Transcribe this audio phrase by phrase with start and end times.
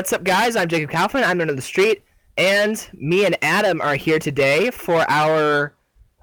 [0.00, 0.56] what's up, guys?
[0.56, 1.24] I'm Jacob Kaufman.
[1.24, 2.02] I'm Nerd on the Street,
[2.38, 5.74] and me and Adam are here today for our.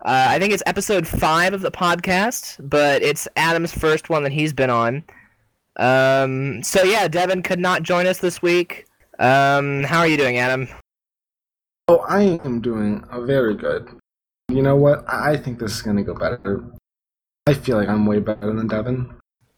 [0.02, 4.32] Uh, I think it's episode five of the podcast, but it's Adam's first one that
[4.32, 5.04] he's been on.
[5.76, 8.88] Um, so yeah, Devin could not join us this week.
[9.20, 10.68] Um, how are you doing, Adam?
[11.88, 13.96] Oh, I am doing very good.
[14.50, 15.06] You know what?
[15.08, 16.64] I think this is gonna go better.
[17.46, 19.17] I feel like I'm way better than Devin.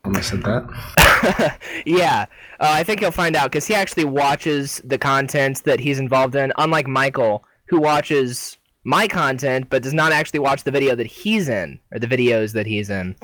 [0.10, 1.60] Almost said that.
[1.86, 2.26] yeah,
[2.60, 6.34] uh, I think he'll find out because he actually watches the content that he's involved
[6.36, 11.06] in, unlike Michael, who watches my content but does not actually watch the video that
[11.06, 13.16] he's in or the videos that he's in.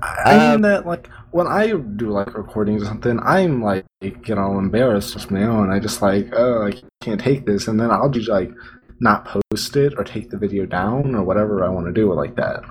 [0.00, 3.84] I mean Um, that like when I do like recordings or something, I'm like
[4.22, 5.72] get all embarrassed just my own.
[5.72, 8.52] I just like oh I can't take this, and then I'll just like
[9.00, 12.36] not post it or take the video down or whatever I want to do like
[12.36, 12.62] that.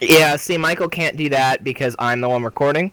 [0.00, 2.92] Yeah, see, Michael can't do that because I'm the one recording.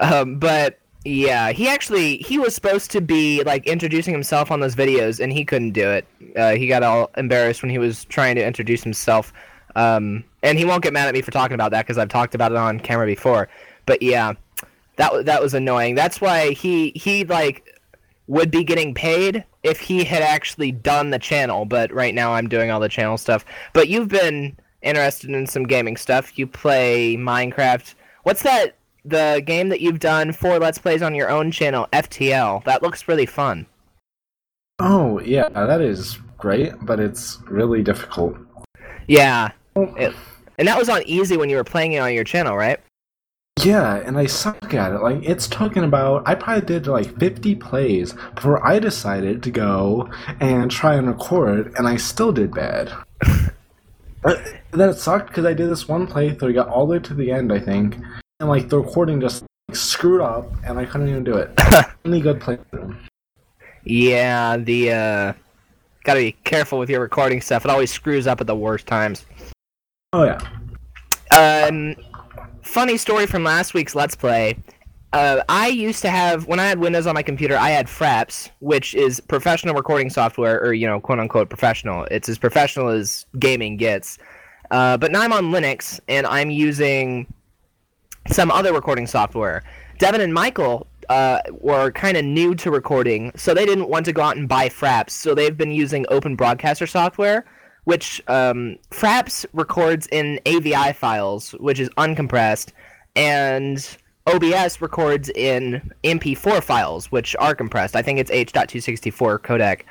[0.00, 4.74] Um, but yeah, he actually he was supposed to be like introducing himself on those
[4.74, 6.06] videos, and he couldn't do it.
[6.36, 9.32] Uh, he got all embarrassed when he was trying to introduce himself.
[9.76, 12.34] Um, and he won't get mad at me for talking about that because I've talked
[12.34, 13.48] about it on camera before.
[13.86, 14.34] But yeah,
[14.96, 15.94] that that was annoying.
[15.94, 17.74] That's why he he like
[18.26, 21.64] would be getting paid if he had actually done the channel.
[21.64, 23.44] But right now, I'm doing all the channel stuff.
[23.72, 26.38] But you've been interested in some gaming stuff.
[26.38, 27.94] You play Minecraft.
[28.22, 28.76] What's that?
[29.04, 32.64] The game that you've done for Let's Plays on your own channel, FTL.
[32.64, 33.66] That looks really fun.
[34.80, 38.36] Oh yeah, that is great, but it's really difficult.
[39.06, 39.50] Yeah.
[39.76, 40.14] It-
[40.58, 42.80] and that was on easy when you were playing it on your channel, right?
[43.62, 45.00] Yeah, and I suck at it.
[45.02, 50.10] Like it's taken about I probably did like 50 plays before I decided to go
[50.40, 52.92] and try and record, and I still did bad.
[54.70, 57.14] But then it sucked because I did this one playthrough, got all the way to
[57.14, 57.96] the end, I think,
[58.40, 61.50] and like the recording just like, screwed up, and I couldn't even do it.
[62.04, 62.96] Only good playthrough.
[63.84, 65.32] Yeah, the uh
[66.04, 67.64] gotta be careful with your recording stuff.
[67.64, 69.24] It always screws up at the worst times.
[70.12, 70.40] Oh yeah.
[71.36, 71.94] Um,
[72.62, 74.58] funny story from last week's Let's Play.
[75.12, 78.50] Uh, I used to have when I had Windows on my computer, I had Fraps,
[78.60, 82.04] which is professional recording software, or you know, quote unquote professional.
[82.10, 84.18] It's as professional as gaming gets.
[84.70, 87.32] Uh, but now I'm on Linux and I'm using
[88.26, 89.62] some other recording software.
[89.98, 94.12] Devin and Michael uh, were kind of new to recording, so they didn't want to
[94.12, 95.10] go out and buy Fraps.
[95.10, 97.44] So they've been using Open Broadcaster software,
[97.84, 102.72] which um, Fraps records in AVI files, which is uncompressed,
[103.16, 103.96] and
[104.26, 107.96] OBS records in MP4 files, which are compressed.
[107.96, 109.82] I think it's H.264 codec.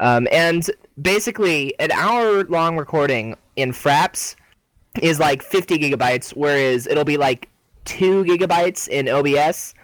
[0.00, 0.70] Um, and
[1.00, 4.36] basically, an hour long recording in Fraps
[5.02, 7.48] is like 50 gigabytes, whereas it'll be like
[7.84, 9.74] 2 gigabytes in OBS.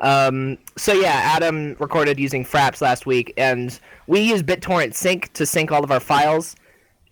[0.00, 5.46] Um, so yeah, Adam recorded using Fraps last week, and we use BitTorrent Sync to
[5.46, 6.56] sync all of our files.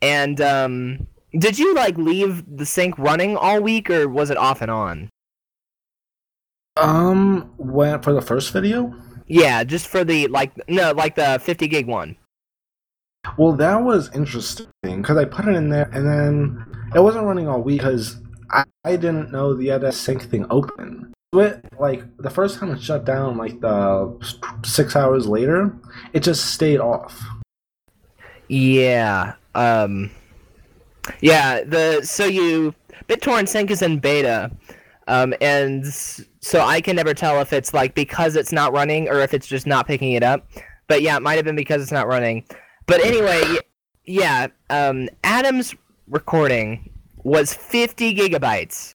[0.03, 1.07] And um,
[1.39, 5.09] did you like leave the sync running all week, or was it off and on?
[6.77, 8.95] Um, when for the first video,
[9.27, 12.17] Yeah, just for the like no, like the 50 gig one.
[13.37, 16.65] Well, that was interesting because I put it in there, and then
[16.95, 18.17] it wasn't running all week because
[18.51, 21.13] I, I didn't know the other sync thing open.
[21.33, 24.13] But like the first time it shut down, like the
[24.65, 25.73] six hours later,
[26.13, 27.23] it just stayed off.
[28.49, 29.35] Yeah.
[29.55, 30.11] Um
[31.21, 32.75] Yeah, the so you
[33.09, 34.51] BitTorrent Sync is in beta.
[35.07, 39.21] Um and so I can never tell if it's like because it's not running or
[39.21, 40.49] if it's just not picking it up.
[40.89, 42.45] But yeah, it might have been because it's not running.
[42.91, 43.59] But anyway,
[44.05, 45.77] yeah, um Adam's
[46.09, 46.91] recording
[47.23, 48.91] was 50 gigabytes.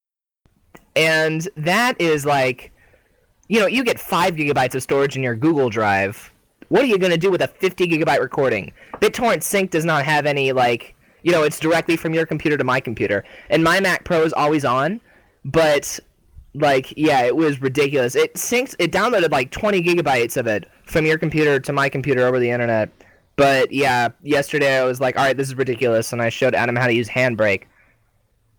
[0.97, 2.73] And that is like
[3.47, 6.33] you know, you get 5 gigabytes of storage in your Google Drive.
[6.67, 8.73] What are you going to do with a 50 gigabyte recording?
[8.95, 12.65] BitTorrent Sync does not have any like you know it's directly from your computer to
[12.65, 14.99] my computer, and my Mac Pro is always on,
[15.45, 16.01] but
[16.53, 18.13] like yeah, it was ridiculous.
[18.17, 22.27] It syncs, it downloaded like 20 gigabytes of it from your computer to my computer
[22.27, 22.89] over the internet.
[23.35, 26.75] But yeah, yesterday I was like, all right, this is ridiculous, and I showed Adam
[26.75, 27.63] how to use Handbrake.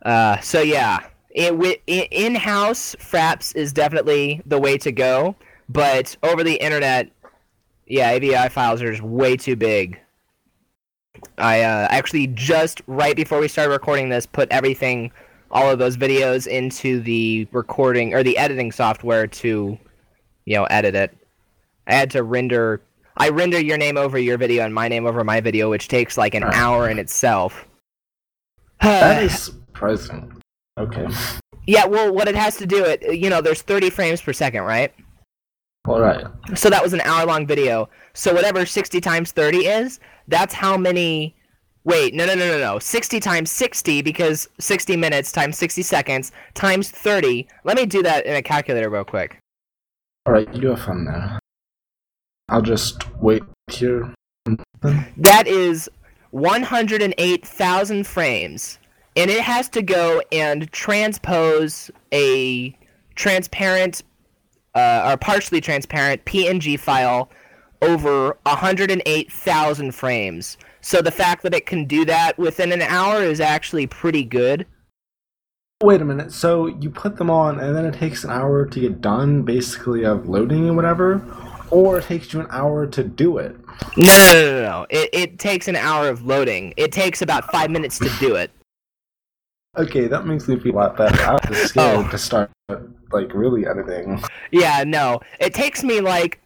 [0.05, 5.35] Uh, so yeah, it, wi- in-house Fraps is definitely the way to go,
[5.69, 7.11] but over the internet,
[7.87, 9.99] yeah, AVI files are just way too big.
[11.39, 15.11] I uh, actually just right before we started recording this, put everything,
[15.51, 19.79] all of those videos into the recording or the editing software to,
[20.45, 21.17] you know, edit it.
[21.87, 22.83] I had to render.
[23.17, 26.17] I render your name over your video and my name over my video, which takes
[26.19, 26.51] like an Ah.
[26.55, 27.67] hour in itself.
[28.81, 30.41] That is surprising.
[30.79, 31.07] Okay.
[31.67, 34.63] yeah, well, what it has to do it, you know, there's 30 frames per second,
[34.65, 34.93] right?
[35.89, 36.27] All right.
[36.55, 37.89] So that was an hour long video.
[38.13, 41.35] So whatever 60 times 30 is, that's how many.
[41.85, 42.79] Wait, no, no, no, no, no.
[42.81, 47.47] 60 times 60 because 60 minutes times 60 seconds times 30.
[47.65, 49.39] Let me do that in a calculator real quick.
[50.27, 51.39] All right, you do have fun there.
[52.49, 54.13] I'll just wait here.
[55.17, 55.89] That is
[56.31, 58.79] 108,000 frames.
[59.17, 62.77] And it has to go and transpose a
[63.15, 64.03] transparent
[64.75, 67.31] uh, or partially transparent PNG file
[67.83, 70.59] over 108,000 frames.
[70.83, 74.67] So the fact that it can do that within an hour is actually pretty good.
[75.83, 76.33] Wait a minute.
[76.33, 80.05] So you put them on, and then it takes an hour to get done, basically
[80.05, 81.23] of loading and whatever,
[81.77, 83.55] or it takes you an hour to do it.
[83.99, 84.87] No, no, no, no, no.
[84.89, 86.73] It, it takes an hour of loading.
[86.79, 88.51] It takes about five minutes to do it.
[89.77, 91.23] Okay, that makes me feel a lot better.
[91.23, 92.11] I was scared Oh.
[92.11, 92.51] to start
[93.13, 94.23] like really editing.
[94.51, 95.21] Yeah, no.
[95.39, 96.41] It takes me like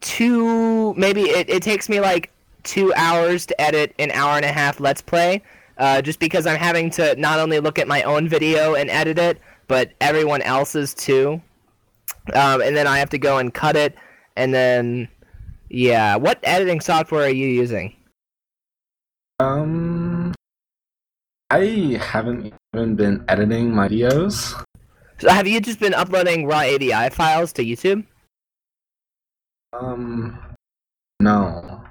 [0.00, 2.32] two, maybe it, it takes me like
[2.62, 5.42] two hours to edit an hour and a half Let's Play.
[5.76, 9.18] Uh, just because I'm having to not only look at my own video and edit
[9.18, 9.38] it,
[9.68, 11.42] but everyone else's too.
[12.34, 13.94] Um, and then I have to go and cut it,
[14.36, 15.08] and then,
[15.68, 16.16] yeah.
[16.16, 17.94] What editing software are you using?
[19.40, 20.34] Um,
[21.50, 24.62] I haven't even been editing my videos.
[25.18, 28.04] So have you just been uploading raw AVI files to YouTube?
[29.72, 30.38] Um,
[31.20, 31.82] no.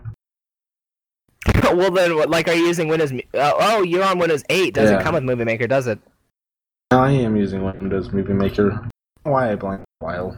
[1.64, 3.12] well, then, what, like, are you using Windows?
[3.12, 4.74] Uh, oh, you're on Windows 8.
[4.74, 5.04] Doesn't Yeah.
[5.04, 6.00] come with Movie Maker, does it?
[6.92, 8.88] No, I am using Windows Movie Maker.
[9.24, 10.36] Why I blanked a while?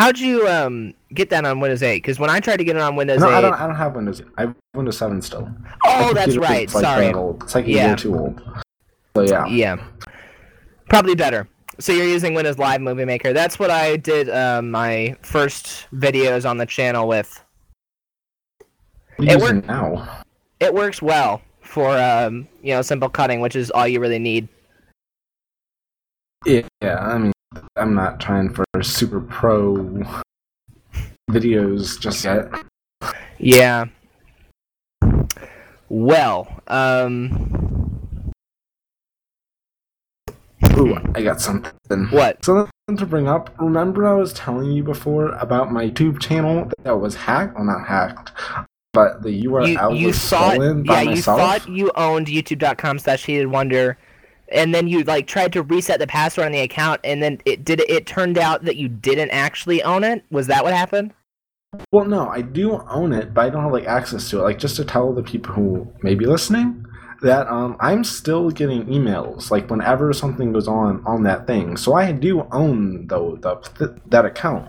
[0.00, 1.96] How'd you um get that on Windows 8?
[1.96, 3.52] Because when I tried to get it on Windows No, 8, I don't.
[3.52, 4.20] I don't have Windows.
[4.20, 4.26] 8.
[4.38, 5.46] I have Windows 7 still.
[5.84, 6.72] oh, that's right.
[6.72, 7.06] like, Sorry.
[7.44, 7.86] It's like a Yeah.
[7.88, 8.40] year too old.
[9.14, 9.44] So yeah.
[9.46, 9.76] Yeah,
[10.88, 11.46] probably better.
[11.78, 13.34] So you're using Windows Live Movie Maker.
[13.34, 17.44] That's what I did um, my first videos on the channel with.
[19.18, 20.22] It worked- now?
[20.60, 24.48] It works well for um, you know simple cutting, which is all you really need.
[26.46, 27.32] Yeah, yeah, I mean,
[27.76, 30.04] I'm not trying for super pro
[31.30, 32.48] videos just yet.
[33.38, 33.86] Yeah.
[35.88, 38.32] Well, um,
[40.78, 42.06] Ooh, I got something.
[42.10, 42.44] what?
[42.44, 43.54] Something to bring up.
[43.58, 47.56] Remember, I was telling you before about my YouTube channel that was hacked?
[47.56, 48.30] Well, not hacked,
[48.92, 51.38] but the URL You you was thought stolen yeah by you myself.
[51.40, 53.98] thought you owned YouTube.com slash heated wonder,
[54.52, 57.64] and then you like tried to reset the password on the account, and then it
[57.64, 60.24] did it turned out that you didn't actually own it.
[60.30, 61.12] Was that what happened?
[61.92, 64.42] Well, no, I do own it, but I don't have like access to it.
[64.42, 66.84] Like just to tell the people who may be listening
[67.22, 71.76] that um, I'm still getting emails like whenever something goes on on that thing.
[71.76, 74.68] So I do own though the, th- that account.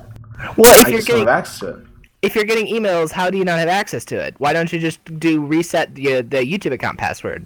[0.57, 1.85] Well, if I you're getting access to it.
[2.21, 4.35] if you're getting emails, how do you not have access to it?
[4.39, 7.45] Why don't you just do reset the the YouTube account password?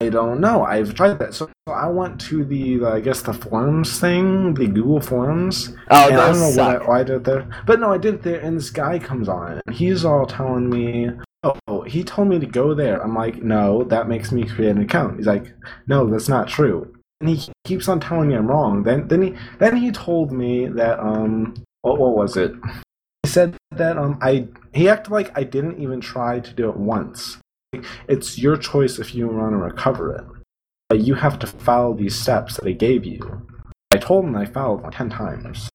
[0.00, 0.64] I don't know.
[0.64, 1.34] I've tried that.
[1.34, 5.74] So I went to the, the I guess the forums thing, the Google forums.
[5.90, 6.88] Oh, and I don't know why, suck.
[6.88, 7.64] why I did it there.
[7.66, 10.70] But no, I did it there, and this guy comes on, and he's all telling
[10.70, 11.10] me,
[11.42, 13.02] oh, he told me to go there.
[13.02, 15.16] I'm like, no, that makes me create an account.
[15.16, 15.52] He's like,
[15.88, 16.94] no, that's not true.
[17.20, 18.84] And he keeps on telling me I'm wrong.
[18.84, 22.52] Then, then he, then he told me that, um, what, what was it?
[23.24, 26.76] He said that, um, I, he acted like I didn't even try to do it
[26.76, 27.38] once.
[28.08, 30.24] It's your choice if you want to recover it.
[30.88, 33.46] But you have to follow these steps that I gave you.
[33.92, 35.68] I told him I followed them 10 times.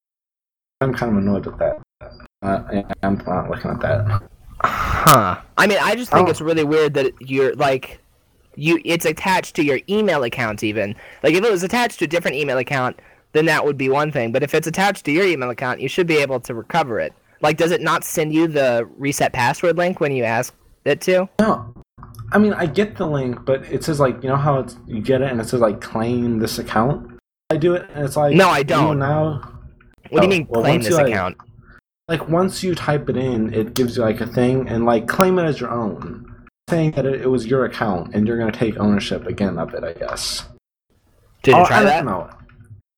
[0.81, 1.79] I'm kind of annoyed with that.
[2.41, 4.23] Uh, I'm not looking at that.
[4.63, 5.39] Huh.
[5.57, 6.31] I mean, I just think Oh.
[6.31, 7.99] it's really weird that you're like,
[8.55, 10.95] you it's attached to your email account even.
[11.21, 12.99] Like if it was attached to a different email account,
[13.33, 14.31] then that would be one thing.
[14.31, 17.13] But if it's attached to your email account, you should be able to recover it.
[17.41, 20.53] Like, does it not send you the reset password link when you ask
[20.85, 21.27] it to?
[21.39, 21.72] No,
[22.33, 25.01] I mean I get the link, but it says like you know how it's you
[25.01, 27.19] get it and it says like claim this account.
[27.49, 28.99] I do it and it's like No, I don't.
[28.99, 29.41] now.
[30.09, 31.37] What do you Oh, mean well, claim this you, like- account?
[32.09, 35.39] Like once you type it in, it gives you like a thing and like claim
[35.39, 36.25] it as your own,
[36.69, 39.83] saying that it, it was your account and you're gonna take ownership again of it.
[39.83, 40.43] I guess.
[41.43, 42.05] Did you Oh, try I that?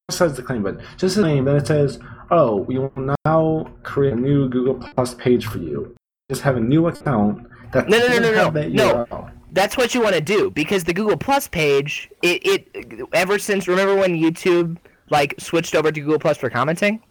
[0.09, 0.81] It says the claim button.
[0.97, 1.45] Just the name.
[1.45, 1.99] then it says,
[2.31, 2.91] "Oh, we will
[3.25, 5.95] now create a new Google Plus page for you.
[6.29, 9.29] Just have a new account that No, no, no, doesn't no, no, no.
[9.51, 13.67] That's what you want to do because the Google Plus page, it, it ever since
[13.67, 14.77] remember when YouTube
[15.09, 17.01] like switched over to Google Plus for commenting?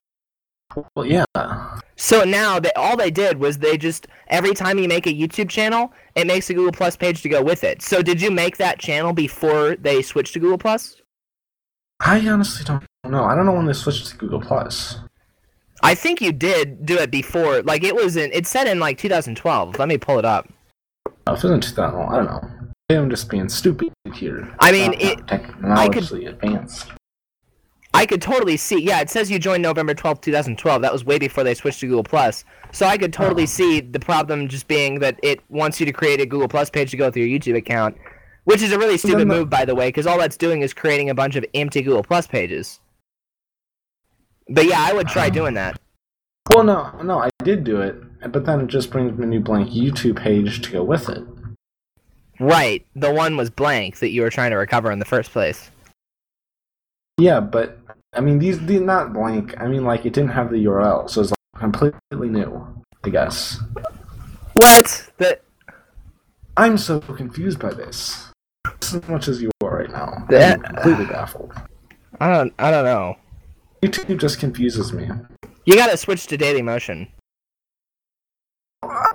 [0.94, 1.24] Well, yeah.
[1.96, 5.48] So now they all they did was they just every time you make a YouTube
[5.48, 7.82] channel, it makes a Google Plus page to go with it.
[7.82, 11.00] So did you make that channel before they switched to Google Plus?
[12.00, 13.24] I honestly don't know.
[13.24, 14.98] I don't know when they switched to Google Plus.
[15.84, 17.62] I think you did do it before.
[17.62, 18.30] Like it was in.
[18.32, 19.78] It said in like 2012.
[19.78, 20.48] Let me pull it up.
[21.26, 22.50] Oh, it wasn't 2000, I don't know.
[22.90, 24.54] I'm just being stupid here.
[24.60, 26.88] I mean, Not- it- not technologically advanced.
[27.94, 28.82] I could totally see.
[28.82, 30.82] Yeah, it says you joined November 12th, 2012.
[30.82, 32.44] That was way before they switched to Google Plus.
[32.72, 33.46] So I could totally Oh.
[33.46, 36.90] see the problem just being that it wants you to create a Google Plus page
[36.90, 37.96] to go through your YouTube account,
[38.44, 40.74] which is a really stupid the- move, by the way, because all that's doing is
[40.74, 42.80] creating a bunch of empty Google Plus pages.
[44.48, 45.80] But yeah, I would try um, doing that.
[46.50, 47.96] Well, no, no, I did do it,
[48.30, 51.22] but then it just brings me a new blank YouTube page to go with it.
[52.38, 55.70] Right, the one was blank that you were trying to recover in the first place.
[57.16, 57.78] Yeah, but
[58.12, 59.58] I mean, these these not blank.
[59.60, 62.66] I mean, like it didn't have the URL, so it's like completely new.
[63.04, 63.58] I guess
[64.54, 65.10] What?
[65.18, 65.38] The
[66.56, 68.30] I'm so confused by this.
[68.82, 70.26] As much as you are right now.
[70.28, 71.52] That- I'm completely baffled.
[72.20, 72.52] I don't.
[72.58, 73.16] I don't know.
[73.84, 75.08] YouTube just confuses me.
[75.66, 77.08] You gotta switch to Daily Motion.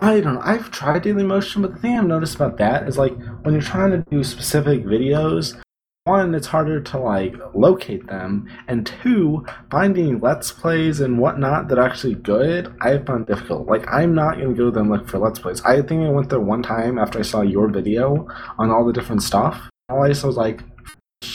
[0.01, 0.41] I don't know.
[0.43, 3.63] I've tried Daily Motion, but the thing I've noticed about that is like when you're
[3.63, 5.59] trying to do specific videos,
[6.05, 11.79] one, it's harder to like locate them, and two, finding let's plays and whatnot that
[11.79, 13.67] are actually good, I found difficult.
[13.67, 15.61] Like I'm not gonna go there and look for let's plays.
[15.61, 18.27] I think I went there one time after I saw your video
[18.59, 19.69] on all the different stuff.
[19.89, 20.61] All I saw was like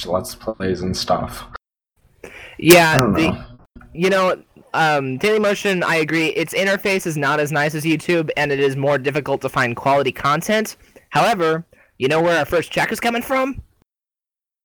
[0.07, 1.47] let's plays and stuff.
[2.59, 3.45] Yeah, the, know.
[3.93, 4.43] you know,
[4.75, 6.29] um, Dailymotion, I agree.
[6.29, 9.77] Its interface is not as nice as YouTube, and it is more difficult to find
[9.77, 10.77] quality content.
[11.11, 11.65] However,
[11.99, 13.63] you know where our first check is coming from?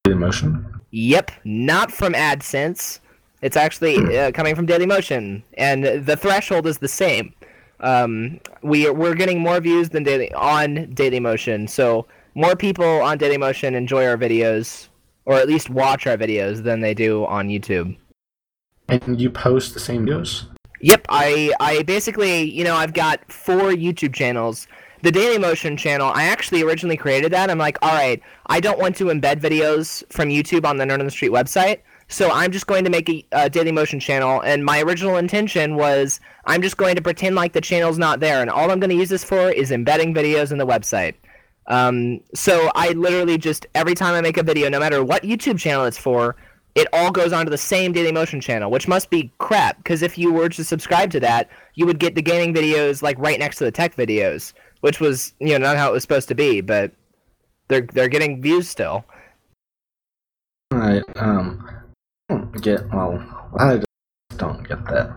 [0.06, 0.82] Dailymotion.
[0.92, 3.00] Yep, not from AdSense.
[3.42, 7.34] It's actually uh, coming from Dailymotion, and the threshold is the same.
[7.80, 12.06] Um, we we're getting more views than daily on Dailymotion, so
[12.36, 14.89] more people on Dailymotion enjoy our videos,
[15.30, 17.96] or at least watch our videos, than they do on YouTube.
[18.88, 20.48] And you post the same videos?
[20.82, 24.68] Yep, I I basically, you know, I've got four YouTube channels.
[25.04, 27.52] The Daily Motion channel, I actually originally created that.
[27.52, 31.00] I'm like, all right, I don't want to embed videos from YouTube on the Nerd
[31.00, 34.42] on the Street website, so I'm just going to make a, a Daily Motion channel.
[34.42, 38.42] And my original intention was I'm just going to pretend like the channel's not there,
[38.42, 41.14] and all I'm going to use this for is embedding videos in the website.
[41.70, 45.60] Um, so I literally just every time I make a video, no matter what YouTube
[45.60, 46.36] channel it's for,
[46.76, 49.78] it all goes onto the same Daily Motion channel, which must be crap.
[49.78, 53.18] Because if you were to subscribe to that, you would get the gaming videos like
[53.20, 56.28] right next to the tech videos, which was you know not how it was supposed
[56.30, 56.62] to be.
[56.62, 56.92] But
[57.68, 59.06] they're they're getting views still.
[60.72, 61.68] Um,
[62.30, 63.88] I don't get, well, I just
[64.38, 65.16] don't get that.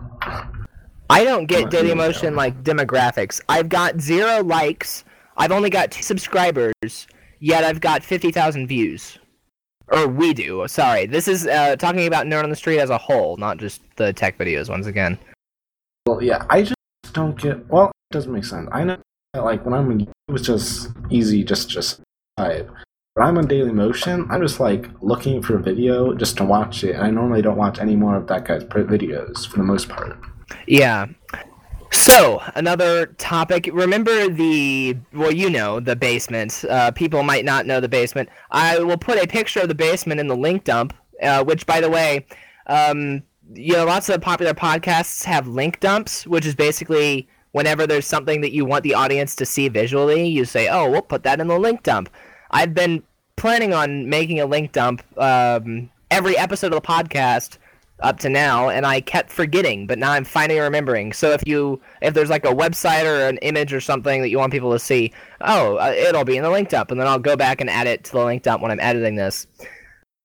[1.09, 3.39] I don't get What Daily Motion like demographics.
[3.47, 5.03] I've got zero likes.
[5.37, 7.07] I've only got two subscribers,
[7.39, 9.17] yet I've got fifty thousand views.
[9.91, 10.65] Or we do.
[10.67, 13.81] Sorry, this is uh, talking about Nerd on the Street as a whole, not just
[13.97, 14.69] the tech videos.
[14.69, 15.19] Once again.
[16.05, 16.75] Well, yeah, I just
[17.13, 18.67] don't get, well, it doesn't make sense.
[18.73, 18.97] I know
[19.33, 22.01] that, like, when I'm in, it was just easy, just, just
[22.35, 22.69] type.
[23.13, 26.83] When I'm on Daily Motion, I'm just, like, looking for a video just to watch
[26.83, 29.87] it, and I normally don't watch any more of that guy's videos, for the most
[29.87, 30.17] part.
[30.67, 31.07] Yeah.
[31.93, 33.69] So another topic.
[33.71, 36.65] Remember the well, you know the basement.
[36.67, 38.29] Uh, people might not know the basement.
[38.51, 40.93] I will put a picture of the basement in the link dump.
[41.21, 42.25] Uh, which, by the way,
[42.67, 43.21] um,
[43.53, 48.41] you know, lots of popular podcasts have link dumps, which is basically whenever there's something
[48.41, 51.47] that you want the audience to see visually, you say, "Oh, we'll put that in
[51.47, 52.09] the link dump."
[52.51, 53.03] I've been
[53.35, 57.57] planning on making a link dump um, every episode of the podcast
[58.03, 61.13] up to now and I kept forgetting, but now I'm finally remembering.
[61.13, 64.37] So if you if there's like a website or an image or something that you
[64.37, 67.19] want people to see, oh, uh, it'll be in the link dump, and then I'll
[67.19, 69.47] go back and add it to the link dump when I'm editing this.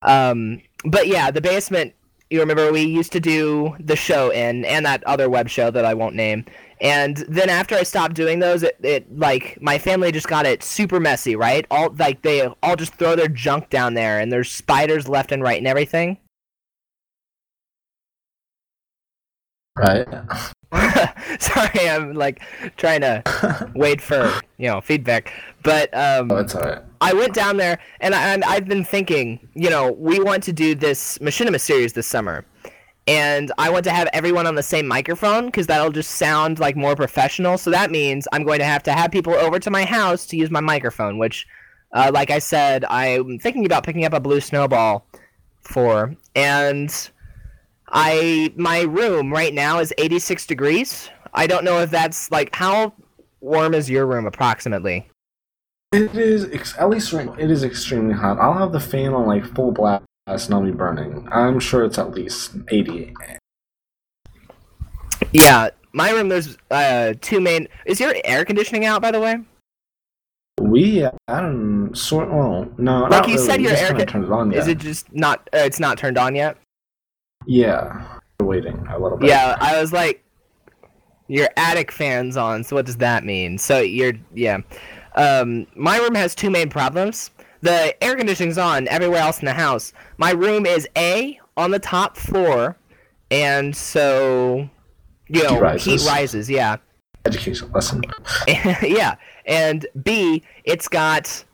[0.02, 1.94] Um but yeah, the basement
[2.30, 5.84] you remember we used to do the show in and that other web show that
[5.84, 6.44] I won't name.
[6.80, 10.62] And then after I stopped doing those, it, it like my family just got it
[10.62, 11.66] super messy, right?
[11.70, 15.42] All like they all just throw their junk down there and there's spiders left and
[15.42, 16.18] right and everything.
[19.78, 20.06] Right?
[21.40, 22.42] Sorry, I'm like
[22.76, 25.32] trying to wait for you know feedback.
[25.62, 26.82] But um, Oh, it's alright.
[27.00, 30.52] I went down there and, I, and I've been thinking, you know, we want to
[30.52, 32.44] do this Machinima series this summer,
[33.06, 36.76] and I want to have everyone on the same microphone because that'll just sound like
[36.76, 37.56] more professional.
[37.56, 40.36] So that means I'm going to have to have people over to my house to
[40.36, 41.46] use my microphone, which,
[41.92, 45.06] uh, like I said, I'm thinking about picking up a blue snowball
[45.62, 47.10] for, and
[47.90, 51.10] I my room right now is 86 degrees.
[51.32, 52.92] I don't know if that's like how
[53.40, 55.08] warm is your room approximately.
[55.92, 58.38] It is, ex- at least right it is extremely hot.
[58.38, 61.26] I'll have the fan on, like, full blast and I'll be burning.
[61.32, 63.14] I'm sure it's at least 80.
[65.32, 67.68] Yeah, my room there's uh two main.
[67.86, 69.38] Is your air conditioning out by the way?
[70.60, 72.30] We, I don't sort.
[72.30, 73.04] Well, no.
[73.04, 73.46] Like you really.
[73.46, 73.94] said, your air.
[73.94, 74.60] con- turned it on yet.
[74.60, 75.48] Is it just not?
[75.54, 76.56] Uh, it's not turned on yet.
[77.48, 79.30] Yeah, waiting a little bit.
[79.30, 80.22] Yeah, I was like,
[81.28, 82.62] your attic fan's on.
[82.62, 83.56] So what does that mean?
[83.56, 84.58] So you're yeah.
[85.16, 87.30] Um, my room has two main problems.
[87.62, 89.94] The air conditioning's on everywhere else in the house.
[90.18, 92.76] My room is a on the top floor,
[93.30, 94.68] and so
[95.28, 96.02] you know Heat rises.
[96.02, 96.50] heat rises.
[96.50, 96.76] Yeah.
[97.24, 98.02] Education lesson.
[98.46, 101.44] yeah, and B, it's got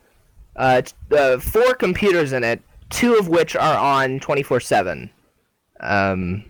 [0.57, 0.81] uh,
[1.17, 5.09] uh, four computers in it, two of which are on twenty four seven.
[5.79, 6.45] Um,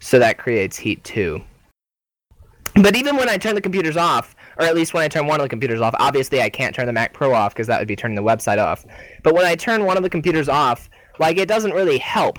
[0.00, 1.42] so that creates heat too.
[2.74, 5.40] But even when I turn the computers off, or at least when I turn one
[5.40, 7.88] of the computers off, obviously I can't turn the Mac Pro off because that would
[7.88, 8.84] be turning the website off.
[9.22, 12.38] But when I turn one of the computers off, like it doesn't really help.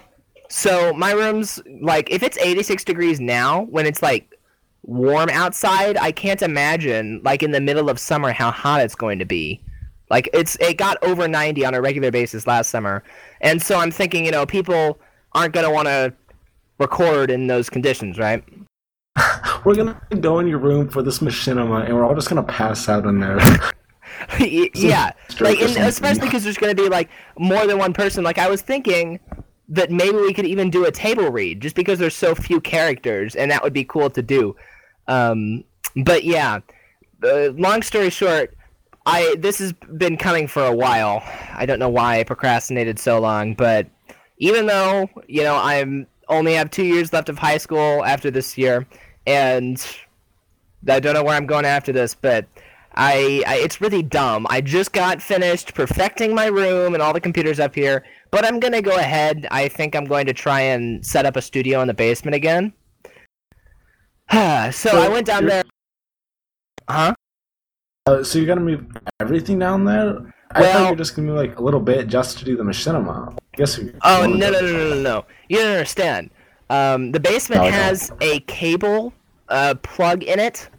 [0.49, 4.37] So my room's like if it's 86 degrees now, when it's like
[4.83, 9.19] warm outside, I can't imagine like in the middle of summer how hot it's going
[9.19, 9.63] to be.
[10.09, 13.03] Like it's it got over 90 on a regular basis last summer.
[13.41, 14.99] And so I'm thinking, you know, people
[15.35, 16.13] aren't going to want to
[16.79, 18.43] record in those conditions, right?
[19.65, 22.89] We're gonna go in your room for this machinima, and we're all just gonna pass
[22.89, 23.39] out in there.
[24.39, 28.23] Yeah, like especially because there's going to be like more than one person.
[28.23, 29.19] Like I was thinking
[29.69, 33.35] that maybe we could even do a table read, just because there's so few characters,
[33.35, 34.55] and that would be cool to do.
[35.07, 35.63] Um,
[35.95, 36.59] but yeah,
[37.23, 38.55] uh, long story short,
[39.05, 41.23] I this has been coming for a while.
[41.53, 43.87] I don't know why I procrastinated so long, but
[44.37, 48.57] even though you know I'm only have two years left of high school after this
[48.57, 48.87] year,
[49.27, 49.85] and
[50.87, 52.47] I don't know where I'm going after this, but
[52.95, 54.45] I, I it's really dumb.
[54.49, 58.59] I just got finished perfecting my room and all the computers up here, but I'm
[58.59, 59.47] gonna go ahead.
[59.51, 62.73] I think I'm going to try and set up a studio in the basement again.
[64.31, 65.63] so I went down there.
[66.89, 67.15] Huh?
[68.05, 68.85] Uh, so you're gonna move
[69.19, 70.33] everything down there?
[70.55, 72.55] I Well- thought you were just gonna move like a little bit just to do
[72.55, 73.35] the machinima.
[73.55, 73.77] Guess.
[73.77, 75.25] you- Oh no no no no no!
[75.49, 76.29] You don't understand.
[76.69, 79.13] Um, the basement No, has a cable
[79.49, 80.69] uh, plug in it.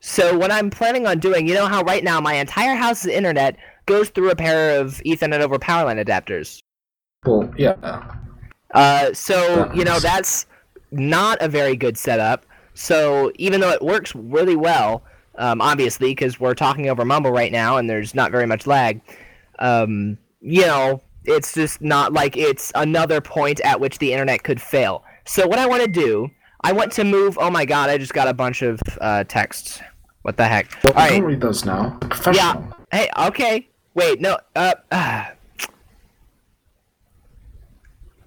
[0.00, 3.56] So what I'm planning on doing, you know how right now my entire house's internet
[3.86, 6.60] goes through a pair of Ethernet over power line adapters.
[7.24, 8.04] Well, yeah.
[8.74, 10.46] Uh, so you know that's
[10.90, 12.44] not a very good setup.
[12.74, 15.02] So even though it works really well,
[15.38, 19.00] um, obviously because we're talking over Mumble right now and there's not very much lag,
[19.58, 24.60] um, you know it's just not like it's another point at which the internet could
[24.60, 25.04] fail.
[25.24, 26.30] So what I want to do,
[26.62, 27.36] I want to move.
[27.40, 29.80] Oh my god, I just got a bunch of uh, texts.
[30.22, 30.70] What the heck?
[30.82, 31.10] Well, All right.
[31.10, 31.98] don't read those now.
[32.24, 32.34] They're.
[32.90, 33.68] Hey, okay.
[33.94, 34.38] Wait, no.
[34.54, 35.32] Uh, ah.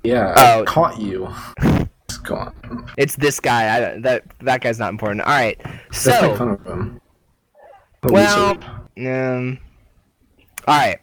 [0.02, 0.34] Yeah.
[0.38, 0.62] Oh.
[0.62, 1.28] I caught you.
[2.20, 2.92] Just go on.
[2.98, 3.76] it's this guy.
[3.94, 5.22] I that that guy's not important.
[5.22, 5.60] All right.
[5.66, 7.02] Let's make So, fun of him.
[8.04, 8.58] Well,
[8.98, 9.60] um,
[10.68, 11.00] all right.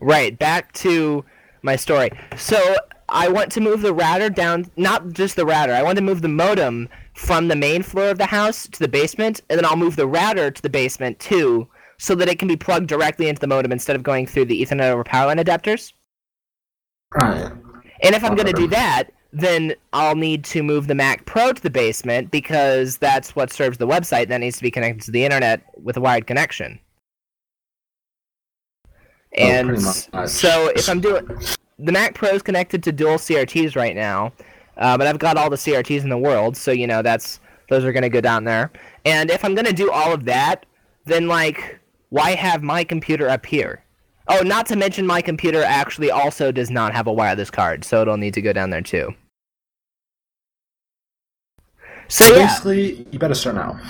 [0.00, 1.24] Right, back to
[1.62, 2.10] my story.
[2.36, 2.76] So
[3.08, 5.72] I want to move the router down, not just the router.
[5.72, 8.88] I want to move the modem from the main floor of the house to the
[8.88, 12.48] basement, and then I'll move the router to the basement too, so that it can
[12.48, 15.36] be plugged directly into the modem instead of going through the Ethernet over power line
[15.38, 15.92] adapters.
[17.14, 17.52] Right.
[18.02, 21.52] And if I'm going to do that, then I'll need to move the Mac Pro
[21.52, 25.10] to the basement because that's what serves the website that needs to be connected to
[25.10, 26.78] the internet with a wired connection.
[29.36, 29.78] And
[30.12, 31.26] Oh, so if I'm doing
[31.78, 34.32] the Mac Pro is connected to dual CRTs right now,
[34.76, 37.40] uh, but I've got all the CRTs in the world, so you know that's
[37.70, 38.70] those are going to go down there.
[39.06, 40.66] And if I'm going to do all of that,
[41.06, 43.82] then like why have my computer up here?
[44.28, 48.02] Oh, not to mention my computer actually also does not have a wireless card, so
[48.02, 49.14] it'll need to go down there too.
[52.08, 53.80] So So yeah, basically, you better start now.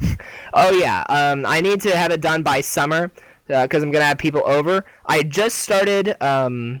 [0.54, 3.10] oh yeah, um, I need to have it done by summer
[3.46, 4.84] because I'm gonna have people over.
[5.06, 6.80] I just started, um,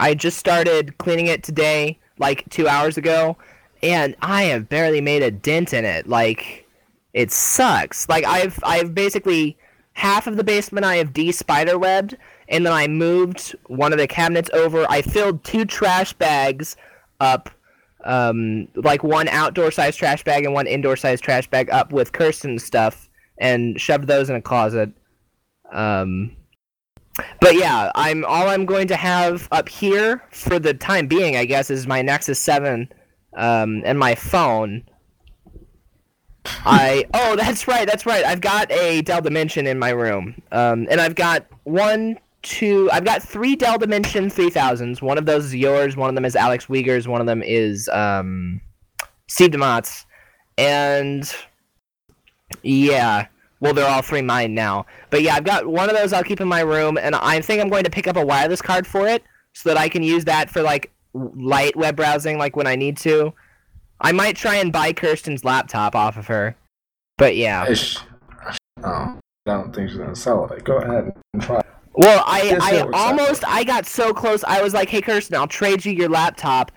[0.00, 3.36] I just started cleaning it today, like two hours ago,
[3.82, 6.08] and I have barely made a dent in it.
[6.08, 6.66] Like,
[7.12, 8.08] it sucks.
[8.08, 9.56] Like I've I've basically
[9.92, 12.16] half of the basement I have de-spider webbed,
[12.48, 14.84] and then I moved one of the cabinets over.
[14.90, 16.76] I filled two trash bags
[17.20, 17.48] up,
[18.04, 22.12] um, like one outdoor size trash bag and one indoor size trash bag up with
[22.12, 24.90] Kirsten stuff, and shoved those in a closet.
[25.72, 26.36] Um,
[27.40, 31.44] but yeah, I'm all I'm going to have up here for the time being, I
[31.44, 32.88] guess, is my Nexus Seven,
[33.36, 34.84] um, and my phone.
[36.46, 40.86] I oh that's right that's right I've got a Dell Dimension in my room um,
[40.90, 45.46] and I've got one two I've got three Dell Dimension three thousands one of those
[45.46, 48.60] is yours one of them is Alex Uyghur's one of them is um
[49.28, 50.06] Steve DeMott's,
[50.58, 51.34] and
[52.62, 53.26] yeah,
[53.60, 54.86] well, they're all three mine now.
[55.10, 56.12] But yeah, I've got one of those.
[56.12, 58.62] I'll keep in my room, and I think I'm going to pick up a wireless
[58.62, 62.56] card for it so that I can use that for like light web browsing, like
[62.56, 63.32] when I need to.
[64.00, 66.56] I might try and buy Kirsten's laptop off of her,
[67.16, 67.66] but yeah.
[67.68, 67.98] Ish.
[68.82, 70.64] Oh, I don't think she's gonna sell it.
[70.64, 71.62] Go ahead and try.
[71.96, 74.42] Well, I, I almost I got so close.
[74.44, 76.72] I was like, "Hey, Kirsten, I'll trade you your laptop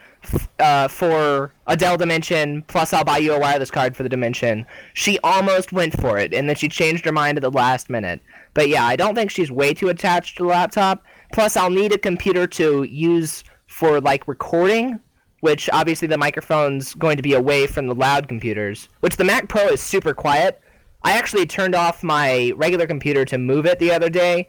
[0.59, 2.61] uh, for a Dell Dimension.
[2.67, 6.33] Plus, I'll buy you a wireless card for the Dimension." She almost went for it,
[6.33, 8.21] and then she changed her mind at the last minute.
[8.53, 11.03] But yeah, I don't think she's way too attached to the laptop.
[11.33, 14.99] Plus, I'll need a computer to use for like recording,
[15.41, 18.87] which obviously the microphone's going to be away from the loud computers.
[18.99, 20.61] Which the Mac Pro is super quiet.
[21.03, 24.47] I actually turned off my regular computer to move it the other day,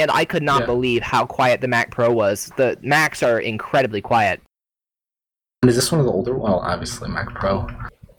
[0.00, 0.66] and I could not Yeah.
[0.66, 2.50] believe how quiet the Mac Pro was.
[2.56, 4.40] The Macs are incredibly quiet.
[5.62, 6.36] And is this one of the older?
[6.36, 7.66] Well, obviously Mac Pro.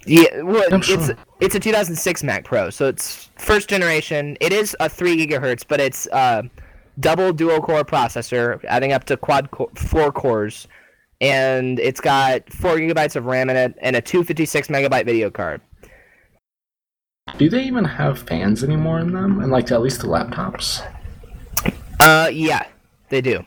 [0.05, 1.15] Yeah, well, I'm it's sure.
[1.39, 4.37] it's a 2006 Mac Pro, so it's first generation.
[4.39, 6.43] It is a three gigahertz, but it's uh,
[6.99, 10.67] double dual core processor, adding up to quad core, four cores,
[11.21, 15.61] and it's got four gigabytes of RAM in it and a 256 megabyte video card.
[17.37, 19.39] Do they even have fans anymore in them?
[19.41, 20.81] And like at least the laptops.
[21.99, 22.65] Uh, yeah,
[23.09, 23.43] they do.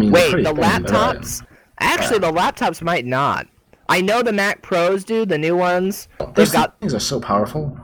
[0.00, 1.44] I mean, Wait, the laptops?
[1.80, 3.46] Actually, the laptops might not.
[3.88, 6.08] I know the Mac Pros do, the new ones.
[6.18, 7.76] They've Those got things are so powerful.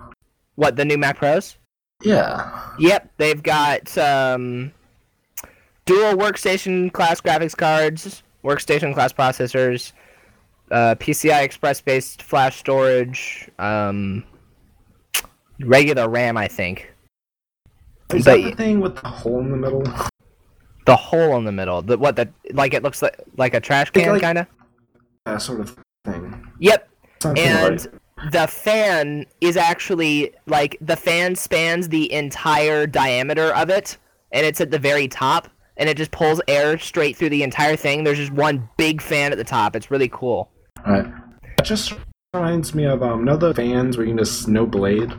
[0.55, 0.77] what?
[0.77, 1.57] The new Mac Pros?
[2.03, 2.73] Yeah.
[2.79, 4.73] Yep, they've got um,
[5.85, 9.93] dual workstation class graphics cards, workstation class processors,
[10.71, 14.25] uh, PCI Express based flash storage, um,
[15.61, 16.93] regular RAM, I think.
[18.15, 19.85] Is But- that the thing with the hole in the middle?
[20.87, 22.17] The hole in the middle, the what?
[22.17, 24.47] The like it looks like like a trash can, like- kind of.
[25.27, 26.47] That sort of thing.
[26.61, 26.89] Yep,
[27.23, 33.69] Something and like- the fan is actually like the fan spans the entire diameter of
[33.71, 33.97] it
[34.33, 37.77] and it's at the very top and it just pulls air straight through the entire
[37.77, 40.51] thing there's just one big fan at the top it's really cool
[40.85, 41.07] Right.
[41.59, 41.95] That just
[42.35, 45.13] reminds me of um, know the fans where you can just no blade.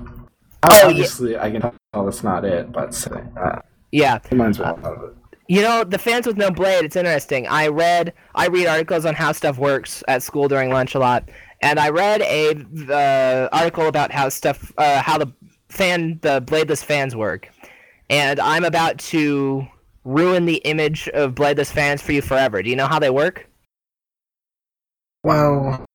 [0.63, 0.87] Oh, yeah.
[0.87, 3.59] Obviously, I can tell that's not it, but uh,
[3.91, 5.15] yeah reminds me a lot of it.
[5.47, 9.15] you know the fans with no blade it's interesting i read i read articles on
[9.15, 11.27] how stuff works at school during lunch a lot
[11.63, 12.53] and i read a
[12.93, 15.31] uh, article about how stuff uh, how the
[15.69, 17.49] fan the bladeless fans work
[18.11, 19.65] and i'm about to
[20.03, 23.47] ruin the image of bladeless fans for you forever do you know how they work
[25.23, 25.85] Well,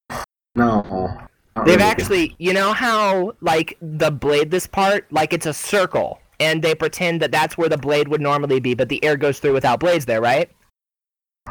[0.54, 1.18] no.
[1.64, 1.90] They've really.
[1.90, 6.74] actually, you know how like the blade this part, like it's a circle, and they
[6.74, 9.80] pretend that that's where the blade would normally be, but the air goes through without
[9.80, 10.50] blades there, right?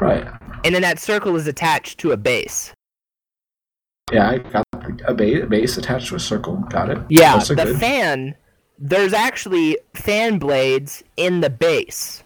[0.00, 0.26] Right.
[0.64, 2.72] And then that circle is attached to a base.
[4.12, 4.64] Yeah, I got
[5.06, 6.56] a ba- base attached to a circle.
[6.68, 6.98] Got it.
[7.08, 7.78] Yeah, the good.
[7.78, 8.34] fan.
[8.78, 12.22] There's actually fan blades in the base.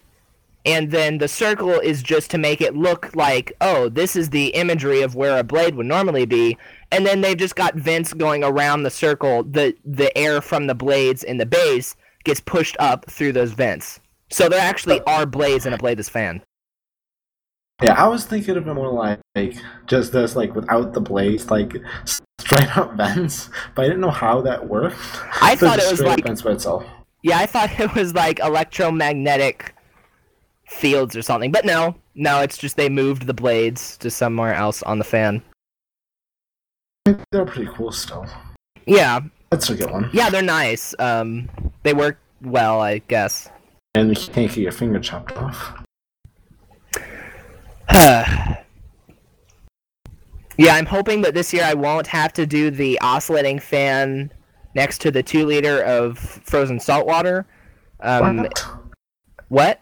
[0.64, 4.48] And then the circle is just to make it look like, oh, this is the
[4.48, 6.58] imagery of where a blade would normally be.
[6.90, 9.42] And then they've just got vents going around the circle.
[9.44, 14.00] The the air from the blades in the base gets pushed up through those vents.
[14.30, 16.42] So there actually are blades in a bladeless fan.
[17.82, 19.54] Yeah, I was thinking of it more like, like
[19.86, 21.76] just this, like without the blades, like
[22.38, 23.50] straight up vents.
[23.74, 24.98] But I didn't know how that worked.
[25.40, 26.84] I So thought it was straight up like vents by itself.
[27.22, 29.74] Yeah, I thought it was like electromagnetic
[30.66, 34.82] fields or something, but no, no, it's just they moved the blades to somewhere else
[34.82, 35.42] on the fan.
[37.30, 38.26] They're pretty cool still.
[38.86, 40.10] Yeah, That's a good one.
[40.12, 40.94] yeah, they're nice.
[40.98, 41.48] Um,
[41.82, 43.48] they work well, I guess.
[43.94, 45.84] And you can't get your finger chopped off.
[47.94, 48.56] yeah,
[50.60, 54.32] I'm hoping that this year I won't have to do the oscillating fan
[54.74, 57.46] next to the two liter of frozen salt water.
[58.00, 58.64] Um, what?
[59.48, 59.80] what?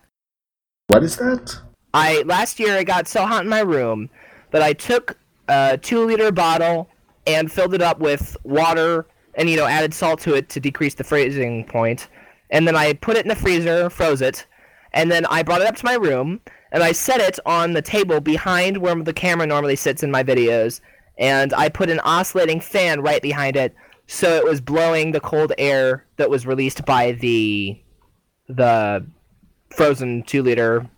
[0.88, 1.60] What is that?
[1.92, 4.08] I last year it got so hot in my room
[4.50, 6.88] that I took a two liter bottle
[7.26, 10.94] and filled it up with water and you know added salt to it to decrease
[10.94, 12.08] the freezing point,
[12.50, 14.46] and then I put it in the freezer, froze it,
[14.92, 16.40] and then I brought it up to my room
[16.72, 20.22] and I set it on the table behind where the camera normally sits in my
[20.22, 20.80] videos,
[21.18, 23.74] and I put an oscillating fan right behind it
[24.06, 27.80] so it was blowing the cold air that was released by the
[28.48, 29.04] the
[29.70, 30.88] frozen two liter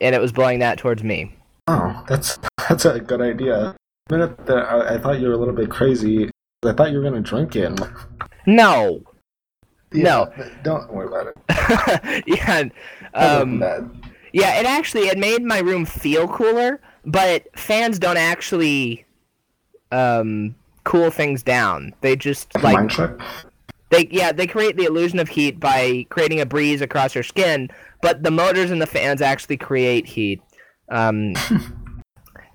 [0.00, 1.36] and it was blowing that towards me.
[1.68, 3.76] Oh, that's that's a good idea.
[4.12, 6.28] The minute that I, I thought you were a little bit crazy,
[6.62, 7.80] I thought you were gonna drink it.
[8.44, 9.02] No.
[9.90, 10.30] No.
[10.62, 12.24] don't worry about it.
[12.26, 12.64] yeah.
[13.14, 13.62] Um,
[14.34, 19.06] yeah, it actually it made my room feel cooler, but fans don't actually
[19.92, 21.94] um, cool things down.
[22.02, 23.18] They just Like, like mind trick?
[23.88, 27.70] they yeah they create the illusion of heat by creating a breeze across your skin,
[28.02, 30.42] but the motors and the fans actually create heat.
[30.90, 31.32] Um,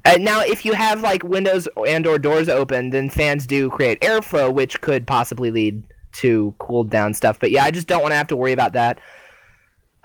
[0.08, 4.00] and now, if you have like windows and or doors open, then fans do create
[4.02, 7.40] airflow, which could possibly lead to cooled down stuff.
[7.40, 9.00] But yeah, I just don't want to have to worry about that.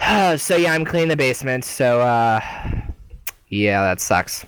[0.41, 1.65] so yeah, I'm cleaning the basement.
[1.65, 2.41] So uh,
[3.49, 4.45] yeah, that sucks.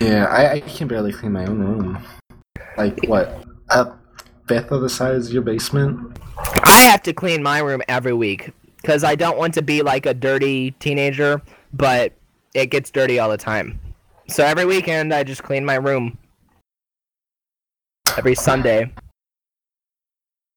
[0.00, 1.98] Yeah, I, I can barely clean my own room.
[2.76, 3.44] Like what?
[3.70, 3.92] A
[4.48, 6.18] fifth of the size of your basement?
[6.62, 10.06] I have to clean my room every week because I don't want to be like
[10.06, 12.14] a dirty teenager, but
[12.54, 13.78] it gets dirty all the time.
[14.30, 16.16] So every weekend I just clean my room.
[18.16, 18.92] Every Sunday.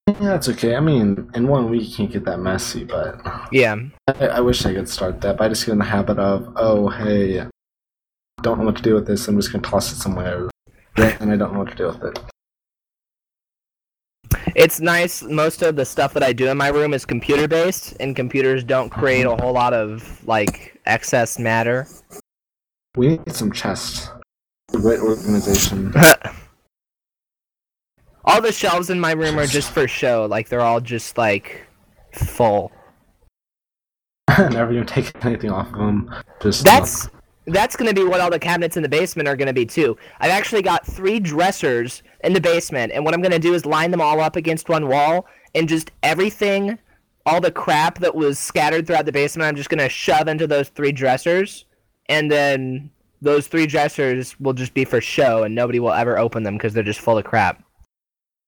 [0.08, 0.76] Yeah, that's okay.
[0.76, 3.20] I mean, in one week you can't get that messy, but
[3.52, 3.78] Yeah.
[4.08, 5.38] I, I wish I could start that.
[5.38, 7.48] But I just get in the habit of, oh, hey,
[8.44, 9.28] don't know what to do with this.
[9.28, 10.50] I'm just gonna toss it somewhere,
[10.98, 12.20] and I don't know what to do with it.
[14.56, 15.24] It's nice.
[15.24, 18.64] Most of the stuff that I do in my room is computer based, and computers
[18.64, 19.42] don't create a mm-hmm.
[19.42, 21.88] whole lot of like excess matter.
[22.96, 24.10] We need some chests.
[24.72, 25.94] Great organization.
[28.26, 30.28] all the shelves in my room are just for show.
[30.30, 31.66] Like they're all just like
[32.12, 32.72] full.
[34.38, 36.14] Never even take anything off of them.
[36.42, 37.10] Just That's
[37.46, 39.98] that's gonna be what all the cabinets in the basement are gonna be too.
[40.20, 43.92] I've actually got three dressers in the basement, and what I'm gonna do is line
[43.92, 46.80] them all up against one wall, and just everything,
[47.26, 50.70] all the crap that was scattered throughout the basement, I'm just gonna shove into those
[50.70, 51.66] three dressers,
[52.10, 52.90] and then
[53.22, 56.74] those three dressers will just be for show, and nobody will ever open them because
[56.74, 57.64] they're just full of crap.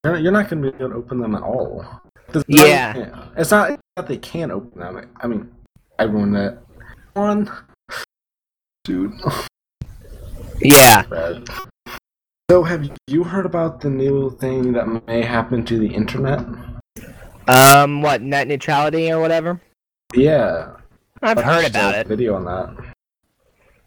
[0.04, 1.84] You're, not going to be able to open them at all.
[2.28, 3.26] There's Yeah.
[3.36, 5.10] It's not that they can't open them.
[5.16, 5.50] I mean,
[5.98, 6.58] I ruined that.
[7.14, 7.50] One.
[8.84, 9.12] Dude.
[10.60, 11.02] Yeah.
[11.10, 11.48] Bad.
[12.48, 16.46] So, have you heard about the new thing that may happen to the internet?
[17.48, 19.60] Um, what net neutrality or whatever?
[20.14, 20.76] Yeah.
[21.22, 22.06] I've heard about it.
[22.06, 22.95] Video on that.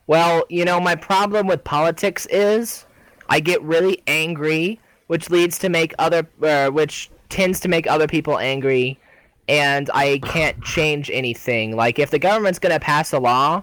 [0.10, 2.88] Well, you know, my problem with politics is
[3.30, 8.08] I get really angry, which leads to make other, uh, which tends to make other
[8.08, 9.00] people angry,
[9.48, 11.76] and I can't change anything.
[11.76, 13.62] Like, if the government's gonna pass a law,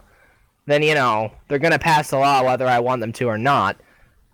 [0.67, 3.77] then you know they're gonna pass a law whether I want them to or not.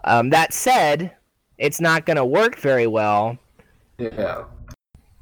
[0.05, 1.13] Um, that said,
[1.57, 3.39] it's not gonna work very well
[3.97, 4.45] Yeah.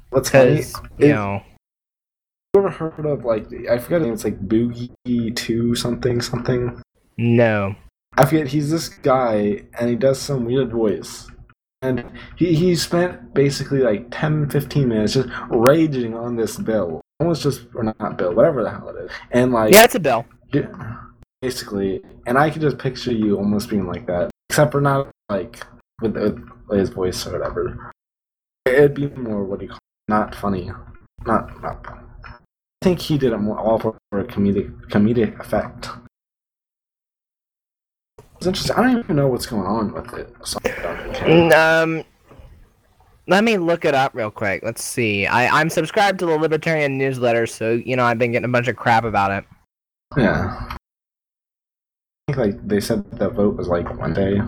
[0.09, 1.41] What's because you It- know.
[2.53, 4.11] You ever heard of like I forget name?
[4.11, 6.81] it's like Boogie Two something something.
[7.17, 7.75] No.
[8.17, 11.27] I forget he's this guy and he does some weird voice.
[11.81, 12.03] And
[12.35, 16.99] he, he spent basically like 10, 15 minutes just raging on this bill.
[17.21, 19.11] Almost just or not bill, whatever the hell it is.
[19.31, 20.25] And like Yeah, it's a bill.
[20.51, 20.67] Yeah,
[21.41, 25.65] basically, and I could just picture you almost being like that, except for not like
[26.01, 27.93] with, with his voice or whatever.
[28.65, 30.09] It'd be more what do you call it?
[30.09, 30.69] not funny,
[31.25, 31.85] not not.
[31.85, 32.10] Funny.
[32.81, 35.89] I think he did it more all for a comedic comedic effect.
[38.37, 38.75] It's interesting.
[38.75, 40.33] I don't even know what's going on with it.
[40.43, 41.27] So I don't even care.
[41.27, 41.53] Mm,
[41.99, 42.03] Um,
[43.27, 44.63] let me look it up real quick.
[44.63, 45.27] Let's see.
[45.27, 48.67] I, I'm subscribed to the Libertarian newsletter, so you know I've been getting a bunch
[48.67, 49.45] of crap about it.
[50.17, 50.69] Yeah.
[50.69, 54.41] I think like they said the vote was like one day.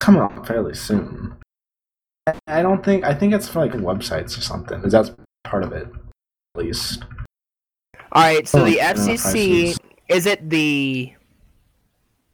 [0.00, 1.34] Come on, fairly soon.
[2.26, 4.82] I- I don't think I think it's for like websites or something.
[4.84, 5.10] Is that
[5.44, 5.88] part of it?
[6.58, 7.04] At least.
[8.12, 9.16] All right, so Oh, the FCC
[9.74, 9.78] prices.
[10.08, 11.12] is it the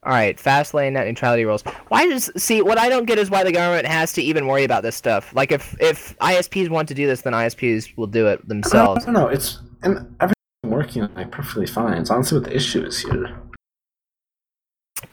[0.07, 1.63] all right, fast lane net neutrality rules.
[1.89, 4.65] Why does see what I don't get is why the government has to even worry
[4.65, 5.35] about this stuff.
[5.35, 9.05] Like if if ISPs want to do this, then ISPs will do it I themselves.
[9.07, 9.29] don't know.
[9.29, 10.35] It's and everything's
[10.65, 11.95] working like perfectly fine.
[11.99, 13.35] It's honestly what the issue is here.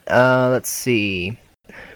[0.08, 1.38] Uh, let's see.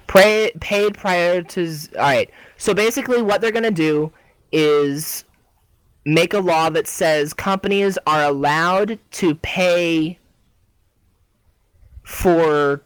[0.06, 1.90] Pray, paid priorities.
[1.94, 2.30] All right.
[2.56, 4.10] So basically, what they're gonna do
[4.52, 5.24] is
[6.06, 10.18] make a law that says companies are allowed to pay
[12.04, 12.82] for.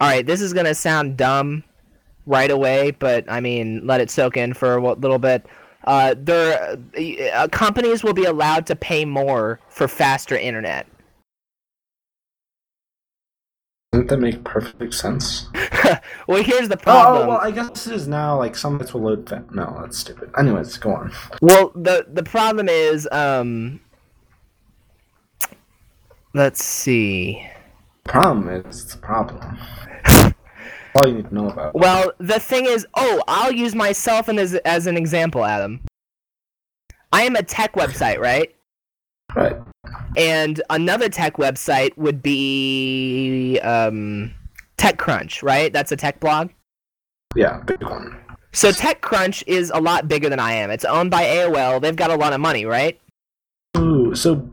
[0.00, 1.62] All right, this is gonna sound dumb
[2.26, 5.46] right away, but I mean, let it soak in for a little bit.
[5.84, 6.78] Uh, there,
[7.34, 10.86] uh, companies will be allowed to pay more for faster internet.
[13.94, 15.46] Doesn't that make perfect sense?
[16.26, 17.22] well, here's the Oh, problem.
[17.22, 18.36] oh, well, I guess it is now.
[18.36, 19.28] Like some bits will load.
[19.28, 20.32] Fa- no, that's stupid.
[20.36, 21.12] Anyways, go on.
[21.40, 23.78] Well, the the problem is, um,
[26.32, 27.46] let's see.
[28.02, 29.58] Problem is it's a problem.
[30.96, 31.76] All you need to know about.
[31.76, 35.80] Well, the thing is, oh, I'll use myself as as an example, Adam.
[37.12, 38.52] I am a tech website, right?
[39.34, 39.56] Right.
[40.16, 44.32] And another tech website would be um,
[44.78, 45.72] TechCrunch, right?
[45.72, 46.50] That's a tech blog.
[47.34, 48.20] Yeah, big one.
[48.52, 50.70] So TechCrunch is a lot bigger than I am.
[50.70, 51.80] It's owned by AOL.
[51.80, 53.00] They've got a lot of money, right?
[53.76, 54.48] Ooh, so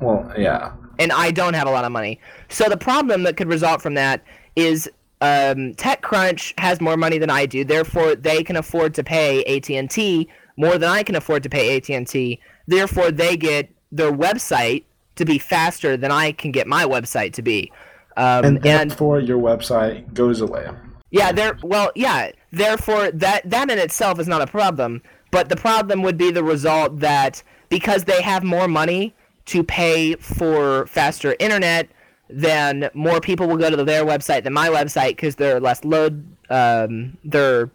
[0.00, 0.72] well, yeah.
[0.98, 2.20] And I don't have a lot of money.
[2.48, 4.22] So the problem that could result from that
[4.56, 4.88] is
[5.20, 7.64] um, TechCrunch has more money than I do.
[7.64, 12.40] Therefore, they can afford to pay AT&T more than I can afford to pay AT&T.
[12.66, 14.84] Therefore, they get their website
[15.16, 17.72] to be faster than I can get my website to be.
[18.16, 20.68] Um, And, and therefore, your website goes away.
[21.10, 21.58] Yeah, there.
[21.62, 22.32] Well, yeah.
[22.52, 25.02] Therefore, that that in itself is not a problem.
[25.30, 29.14] But the problem would be the result that because they have more money
[29.46, 31.88] to pay for faster internet,
[32.28, 36.24] then more people will go to their website than my website because they're less load,
[36.50, 37.70] um, they're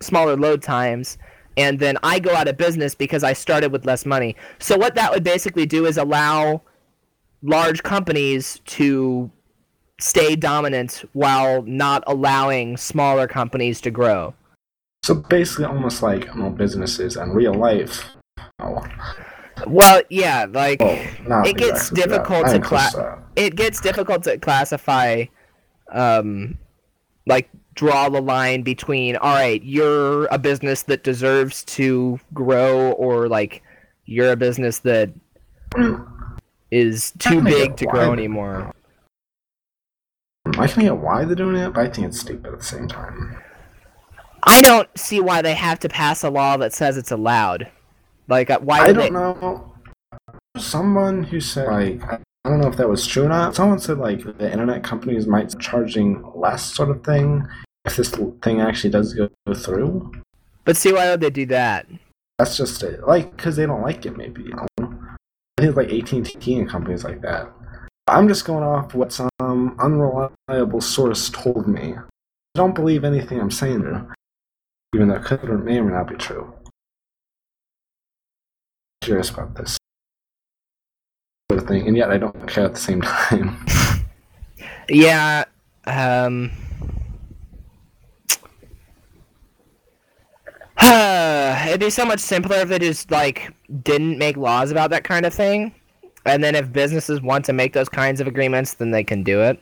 [0.00, 1.18] smaller load times,
[1.56, 4.36] and then I go out of business because I started with less money.
[4.58, 6.62] So what that would basically do is allow
[7.42, 9.30] large companies to
[10.00, 14.34] stay dominant while not allowing smaller companies to grow.
[15.04, 18.04] So basically, almost like you know, businesses and real life.
[18.60, 18.84] Oh,
[19.66, 23.18] Well, yeah, like well, it gets difficult to cla- close to that.
[23.36, 25.24] it gets difficult to classify
[25.92, 26.56] um
[27.26, 33.28] like draw the line between all right, you're a business that deserves to grow or
[33.28, 33.62] like
[34.04, 35.10] you're a business that
[36.70, 38.74] is too big to why grow anymore.
[40.58, 42.88] I can get why they're doing it, but I think it's stupid at the same
[42.88, 43.36] time.
[44.42, 47.68] I don't see why they have to pass a law that says it's allowed.
[48.28, 49.72] Like uh, why I do don't they know.
[50.58, 52.02] Someone who said like
[52.44, 53.54] I don't know if that was true or not.
[53.54, 57.46] Someone said like the internet companies might be charging less, sort of thing,
[57.84, 58.10] if this
[58.42, 60.12] thing actually does go through.
[60.64, 61.86] But see why would they do that?
[62.38, 63.06] That's just it.
[63.06, 64.42] Like, because they don't like it, maybe.
[64.42, 64.66] You know?
[64.80, 66.12] I think it's like AT
[66.46, 67.52] and companies like that.
[68.08, 71.94] I'm just going off what some unreliable source told me.
[71.94, 72.02] I
[72.54, 74.08] don't believe anything I'm saying
[74.94, 76.52] even though it could or may or may not be true.
[79.00, 79.78] Curious about this
[81.52, 83.56] sort of thing, and yet I don't care at the same time.
[84.88, 85.44] Yeah,
[85.86, 86.50] um
[91.68, 95.26] It'd be so much simpler if they just like didn't make laws about that kind
[95.26, 95.74] of thing.
[96.24, 99.42] And then if businesses want to make those kinds of agreements, then they can do
[99.42, 99.60] it.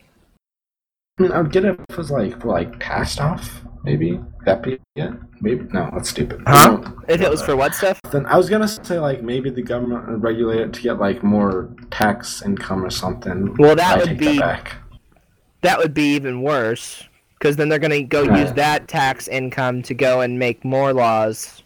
[1.19, 4.63] I mean, I would get it if it was like like tax off, maybe that
[4.63, 5.11] be it.
[5.41, 6.41] Maybe no, that's stupid.
[6.47, 6.81] Huh?
[7.07, 7.99] If it was for what stuff?
[8.11, 11.23] Then I was gonna say like maybe the government would regulate it to get like
[11.23, 13.55] more tax income or something.
[13.57, 14.75] Well, that I would be- that back.
[15.61, 17.03] That would be even worse.
[17.37, 20.93] Because then they're going to go use that tax income to go and make more
[20.93, 21.63] laws.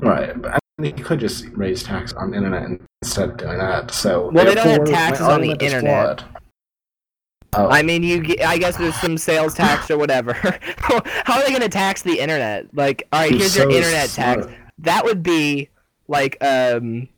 [0.00, 2.68] Right, but I mean, you could just raise tax on the internet
[3.02, 3.90] instead of doing that.
[3.90, 6.20] So Well, they don't have taxes on the internet.
[6.20, 6.35] flawed.
[7.56, 8.22] Oh, I mean, you.
[8.22, 10.32] ge- I guess there's some sales tax or whatever.
[10.78, 11.00] How
[11.38, 12.66] are they going to tax the internet?
[12.74, 14.46] Like, all right, You're here's your so internet tax.
[14.78, 15.68] That would be
[16.08, 17.08] like um.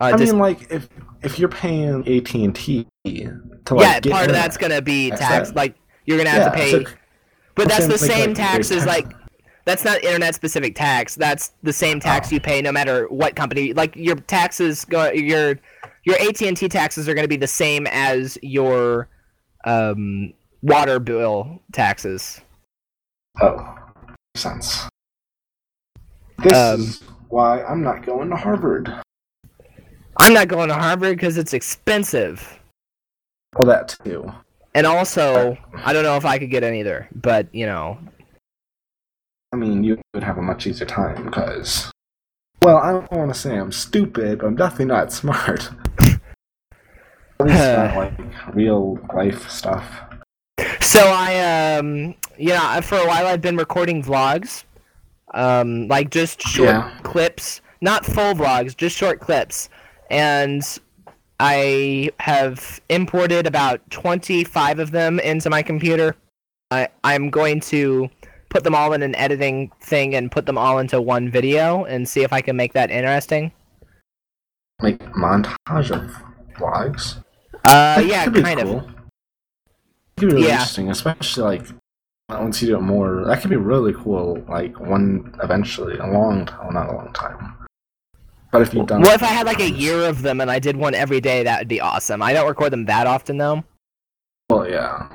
[0.00, 0.88] Uh, I dis- mean, like if
[1.22, 4.80] if you're paying AT and T to like yeah, get part of that's going to
[4.82, 5.52] be That's taxed.
[5.52, 5.56] it.
[5.56, 5.74] Like,
[6.06, 6.70] you're going to have to pay.
[6.84, 6.90] so-
[7.56, 9.06] but that's the like, same like, tax there's as like.
[9.64, 11.14] That's not internet specific tax.
[11.14, 12.36] That's the same tax Oh.
[12.36, 13.74] you pay no matter what company.
[13.74, 15.58] Like your taxes go your
[16.04, 19.08] your AT and T taxes are going to be the same as your
[19.64, 22.40] um, water bill taxes.
[23.40, 24.88] Oh, makes sense.
[26.42, 28.92] This Um, is why I'm not going to Harvard.
[30.18, 32.58] I'm not going to Harvard because it's expensive,
[33.56, 34.32] Well, that too.
[34.74, 37.08] and also I don't know if I could get in either.
[37.14, 37.98] But you know,
[39.52, 41.90] I mean, you would have a much easier time because.
[42.62, 45.70] Well, I don't want to say I'm stupid, but I'm definitely not smart.
[47.40, 49.86] Not like real life stuff.
[50.80, 54.64] so I um you know for a while I've been recording vlogs,
[55.34, 56.98] um like just short Yeah.
[57.02, 59.68] clips, not full vlogs, just short clips,
[60.10, 60.62] and
[61.40, 66.16] I have imported about 25 of them into my computer.
[66.72, 68.10] I I'm going to
[68.50, 72.08] put them all in an editing thing and put them all into one video and
[72.08, 73.52] see if I can make that interesting.
[74.80, 76.10] Like montage of
[76.56, 77.22] vlogs.
[77.68, 78.68] Uh, yeah, kind of.
[78.68, 78.82] It
[80.16, 80.52] could be really Yeah.
[80.54, 81.66] interesting, especially like
[82.30, 83.24] once you do it more.
[83.26, 84.42] That could be really cool.
[84.48, 87.54] Like one eventually, a long time, well, not a long time.
[88.50, 90.58] But if you've done, Well, if I had like a year of them and I
[90.58, 92.22] did one every day, that would be awesome.
[92.22, 93.62] I don't record them that often though.
[94.50, 95.06] well, yeah.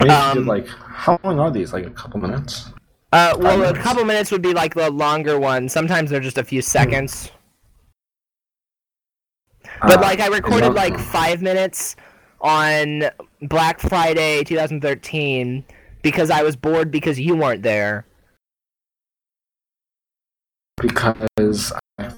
[0.00, 1.72] Maybe you did, Um, like how long are these?
[1.72, 2.70] Like a couple minutes.
[3.12, 5.68] Uh, well, a couple minutes would be like the longer one.
[5.68, 7.30] Sometimes they're just a few seconds.
[9.82, 11.96] But Uh, like I recorded like five minutes
[12.40, 13.04] on
[13.42, 15.64] Black Friday 2013,
[16.02, 18.06] because I was bored because you weren't there.
[20.80, 22.10] Because I,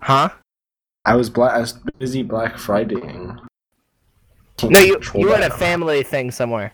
[0.00, 0.28] Huh?
[1.04, 1.52] I was black.
[1.54, 3.38] I was busy Black Fridaying.
[4.62, 6.72] No, you you were at a family thing somewhere.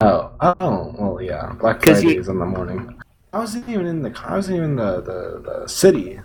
[0.00, 1.52] Oh, oh, well, yeah.
[1.58, 3.00] Black Friday you- is in the morning.
[3.32, 4.14] I wasn't even in the.
[4.24, 6.20] I wasn't even in the the, the city.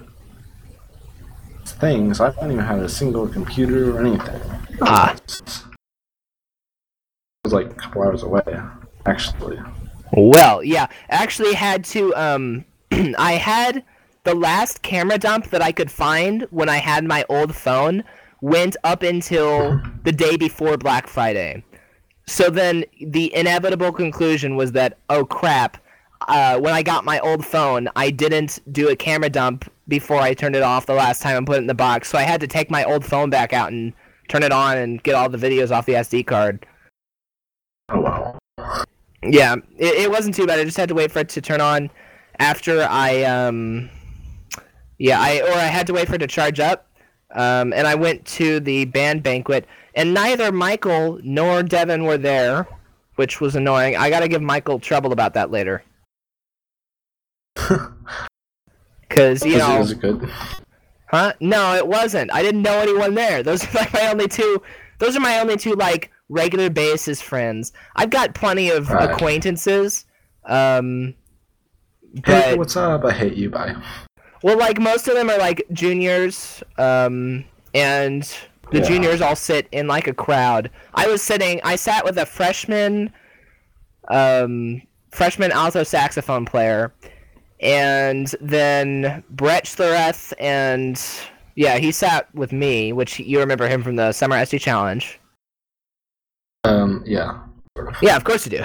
[1.65, 4.39] Thing, so I don't even have a single computer or anything.
[4.81, 5.15] Ah.
[5.15, 5.63] It
[7.43, 8.43] was like a couple hours away,
[9.05, 9.59] actually.
[10.11, 12.65] Well, yeah, actually had to um
[13.17, 13.83] I had
[14.23, 18.03] the last camera dump that I could find when I had my old phone
[18.41, 21.63] went up until the day before Black Friday.
[22.27, 25.77] So then the inevitable conclusion was that oh crap,
[26.27, 30.33] uh, when I got my old phone, I didn't do a camera dump before I
[30.33, 32.09] turned it off the last time and put it in the box.
[32.09, 33.93] So I had to take my old phone back out and
[34.29, 36.65] turn it on and get all the videos off the SD card.
[37.89, 38.39] Oh wow.
[39.21, 40.59] Yeah, it, it wasn't too bad.
[40.59, 41.89] I just had to wait for it to turn on
[42.39, 43.89] after I um
[44.97, 46.87] yeah, I or I had to wait for it to charge up.
[47.35, 49.65] Um, and I went to the band banquet,
[49.95, 52.67] and neither Michael nor Devin were there,
[53.15, 53.95] which was annoying.
[53.95, 55.83] I gotta give Michael trouble about that later.
[59.13, 60.29] Cause you know, it, was it good?
[61.09, 61.33] Huh?
[61.39, 62.33] No, it wasn't.
[62.33, 63.43] I didn't know anyone there.
[63.43, 64.61] Those are like my only two.
[64.99, 67.71] Those are my only two like regular basis friends.
[67.95, 69.09] I've got plenty of Right.
[69.09, 70.05] acquaintances.
[70.45, 71.13] Um,
[72.25, 73.03] Hey, what's up?
[73.05, 73.49] I hate you.
[73.49, 73.75] Bye.
[74.43, 76.61] well, like most of them are like juniors.
[76.77, 77.43] Um,
[77.73, 78.21] and
[78.71, 78.83] the Yeah.
[78.87, 80.69] juniors all sit in like a crowd.
[80.95, 81.59] I was sitting.
[81.63, 83.11] I sat with a freshman,
[84.09, 86.93] um, freshman alto saxophone player,
[87.63, 91.01] and then Brett Schlereth and
[91.55, 95.19] yeah, he sat with me, which you remember him from the Summer SD Challenge.
[96.65, 97.39] Um, yeah,
[98.01, 98.63] Yeah, of course you do.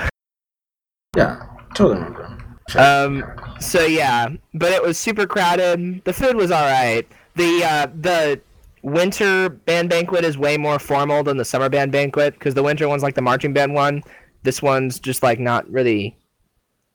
[1.16, 1.42] yeah,
[1.74, 2.38] totally remember.
[2.76, 3.24] Um,
[3.60, 6.02] so yeah, but it was super crowded.
[6.04, 7.06] The food was all right.
[7.34, 8.40] The uh, the
[8.82, 12.88] winter band banquet is way more formal than the summer band banquet because the winter
[12.88, 14.02] one's like the marching band one.
[14.42, 16.16] This one's just like not really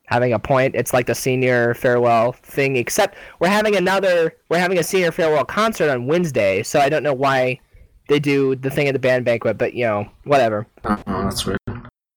[0.06, 0.74] having a point.
[0.74, 4.34] It's like the senior farewell thing, except we're having another.
[4.48, 7.60] We're having a senior farewell concert on Wednesday, so I don't know why
[8.08, 10.66] they do the thing at the band banquet, but you know, whatever.
[10.84, 11.58] Oh, that's weird.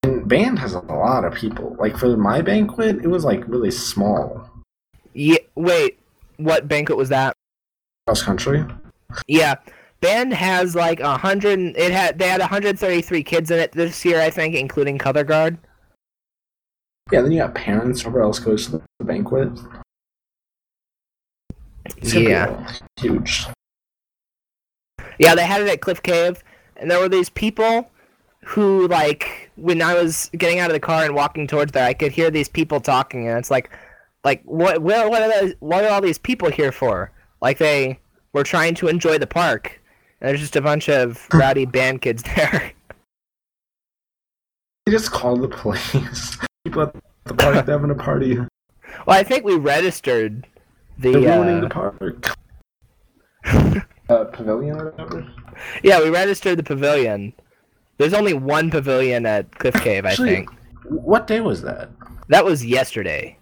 [0.04, 1.76] And band has a lot of people.
[1.80, 4.50] Like for my banquet, it was like really small.
[5.14, 6.00] Yeah, wait,
[6.38, 7.36] what banquet was that?
[8.06, 8.64] Cross country.
[9.28, 9.56] Yeah,
[10.02, 11.60] band has like a hundred.
[11.78, 15.58] It had they had 133 kids in it this year, I think, including color guard.
[17.12, 18.02] Yeah, then you got parents.
[18.02, 19.50] Whoever else goes to the banquet.
[21.86, 22.70] It's Yeah.
[23.00, 23.48] huge.
[25.18, 26.44] Yeah, they had it at Cliff Cave,
[26.76, 27.90] and there were these people
[28.44, 31.94] who, like, when I was getting out of the car and walking towards there, I
[31.94, 33.70] could hear these people talking, and it's like,
[34.24, 34.82] like what?
[34.82, 37.12] What, what are those, What are all these people here for?
[37.42, 38.00] Like they
[38.34, 39.80] were trying to enjoy the park,
[40.20, 42.74] and there's just a bunch of rowdy band kids there.
[44.86, 46.38] They just called the police.
[46.68, 48.36] People at the park having a party.
[48.36, 50.46] Well, I think we registered
[50.98, 51.14] the.
[51.14, 52.36] They're ruining the uh, park.
[54.10, 55.32] uh, pavilion or whatever.
[55.82, 57.32] Yeah, we registered the pavilion.
[57.98, 60.50] There's only one pavilion at Cliff Cave, I think.
[60.90, 61.90] What day was that?
[62.28, 63.40] That was yesterday.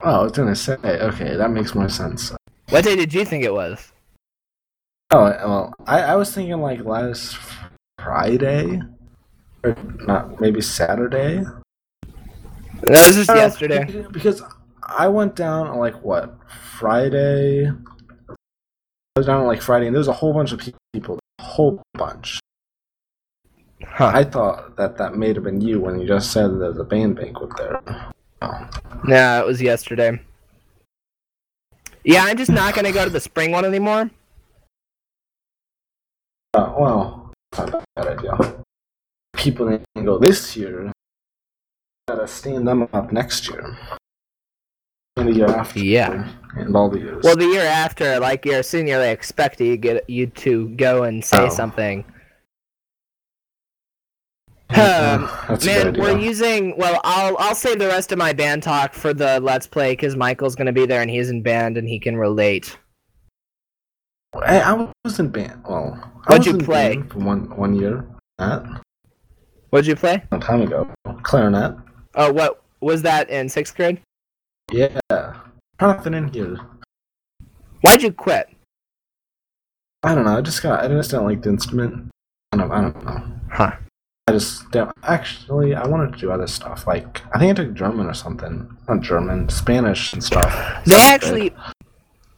[0.00, 0.76] Oh, I was gonna say.
[0.82, 2.32] Okay, that makes more sense.
[2.70, 3.92] What day did you think it was?
[5.12, 7.38] Oh well, I, I was thinking like last
[8.00, 8.82] Friday,
[9.62, 11.44] or not maybe Saturday.
[12.82, 14.06] That was just yesterday.
[14.10, 14.42] Because
[14.82, 16.36] I went down on like what
[16.78, 17.68] Friday.
[17.68, 17.74] I
[19.16, 20.60] was down on like Friday, and there was a whole bunch of
[20.92, 22.40] people, a whole bunch.
[23.84, 24.12] Huh.
[24.14, 27.16] I thought that that may have been you when you just said there's a band
[27.16, 27.80] banquet there.
[28.42, 28.70] Oh.
[29.04, 30.20] No, it was yesterday.
[32.04, 34.10] Yeah, I'm just not gonna go to the spring one anymore.
[36.54, 38.64] Uh, well, not a bad idea.
[39.34, 40.92] People didn't go this year.
[42.10, 43.76] Gotta stand them up next year.
[45.16, 45.78] And the year after.
[45.78, 46.28] Yeah.
[46.56, 47.22] And all the years.
[47.22, 51.24] Well, the year after, like your senior, they expect you get you to go and
[51.24, 51.48] say Oh.
[51.50, 52.04] something.
[54.72, 55.28] Um,
[55.64, 56.76] Man, we're using.
[56.76, 60.14] Well, I'll I'll save the rest of my band talk for the let's play because
[60.16, 62.76] Michael's gonna be there and he's in band and he can relate.
[64.34, 65.62] I, I was in band.
[65.68, 65.98] Well,
[66.28, 66.96] I What'd was you in play?
[66.96, 68.06] band for one one year.
[68.38, 68.64] That
[69.70, 70.22] What'd you play?
[70.30, 70.88] a long time ago.
[71.24, 71.76] Clarinet.
[72.14, 74.00] Oh, what was that in sixth grade?
[74.72, 74.98] Yeah.
[75.80, 76.58] nothing in here.
[77.82, 78.48] Why'd you quit?
[80.02, 80.38] I don't know.
[80.38, 80.84] I just got.
[80.84, 82.10] I just don't like the instrument.
[82.52, 82.70] I don't.
[82.70, 83.22] I don't know.
[83.50, 83.72] Huh.
[84.26, 84.92] I just don't.
[85.02, 86.86] Actually, I wanted to do other stuff.
[86.86, 88.76] Like I think I took German or something.
[88.88, 90.84] Not German, Spanish and stuff.
[90.84, 91.52] They actually.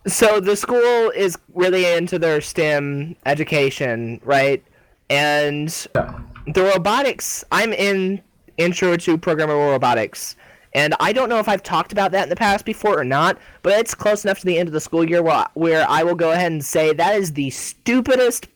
[0.06, 4.62] So the school is really into their STEM education, right?
[5.08, 5.86] And.
[5.94, 6.18] Yeah.
[6.46, 7.44] the robotics.
[7.52, 8.20] I'm in
[8.58, 10.36] intro to programmable robotics,
[10.74, 13.38] and I don't know if I've talked about that in the past before or not.
[13.62, 16.14] But it's close enough to the end of the school year where, where I will
[16.14, 18.48] go ahead and say that is the stupidest,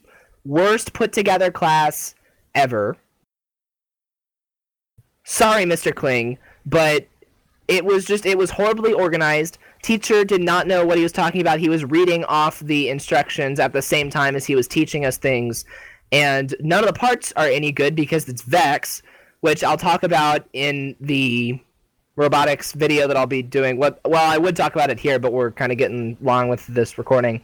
[0.45, 2.15] worst put together class
[2.55, 2.97] ever.
[5.25, 5.95] Sorry, Mr.
[5.95, 7.07] Kling, but
[7.69, 9.59] it was just it was horribly organized.
[9.83, 11.59] Teacher did not know what he was talking about.
[11.59, 15.19] He was reading off the instructions at the same time as he was teaching us
[15.19, 15.65] things,
[16.13, 19.03] and none of the parts are any good because it's Vex,
[19.47, 21.61] which I'll talk about in the
[22.17, 23.77] robotics video that I'll be doing.
[23.77, 26.67] What well, I would talk about it here, but we're kind of getting long with
[26.67, 27.41] this recording.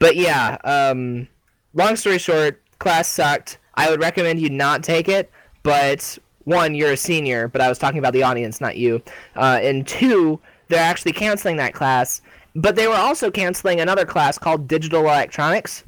[0.00, 1.28] But yeah, um,
[1.72, 3.58] long story short, class sucked.
[3.74, 5.30] I would recommend you not take it,
[5.62, 9.00] but one, you're a senior, but I was talking about the audience, not you.
[9.36, 12.22] Uh, and two, they're actually canceling that class,
[12.56, 15.84] but they were also canceling another class called Digital Electronics,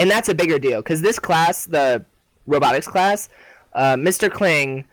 [0.00, 2.04] and that's a bigger deal because this class, the
[2.48, 3.28] robotics class,
[3.74, 4.30] uh, Mr.
[4.30, 4.84] Kling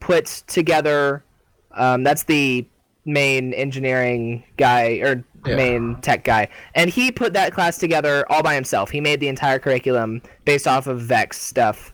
[0.00, 1.24] put together.
[1.72, 2.66] Um, that's the
[3.04, 5.54] main engineering guy or Yeah.
[5.56, 8.90] main tech guy, and he put that class together all by himself.
[8.90, 11.92] He made the entire curriculum based off of Vex stuff.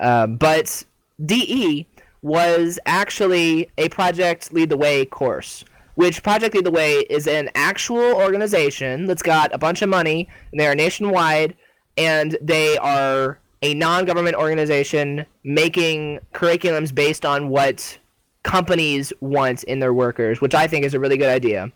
[0.00, 0.82] Uh, but
[1.24, 1.86] DE
[2.22, 7.50] was actually a Project Lead the Way course, which Project Lead the Way is an
[7.54, 11.54] actual organization that's got a bunch of money, and they are nationwide,
[11.96, 17.98] and they are a non-government organization making curriculums based on what
[18.44, 21.72] companies want in their workers, which I think is a really good idea.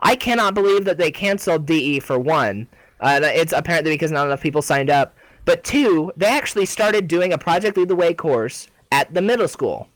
[0.00, 2.66] I cannot believe that they canceled DE for one.
[3.00, 5.14] Uh, it's apparently because not enough people signed up.
[5.44, 9.46] But two, they actually started doing a Project Lead the Way course at the middle
[9.46, 9.88] school.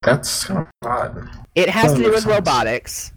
[0.00, 1.28] That's kind of odd.
[1.54, 2.34] It has That to do with sense.
[2.34, 3.12] robotics.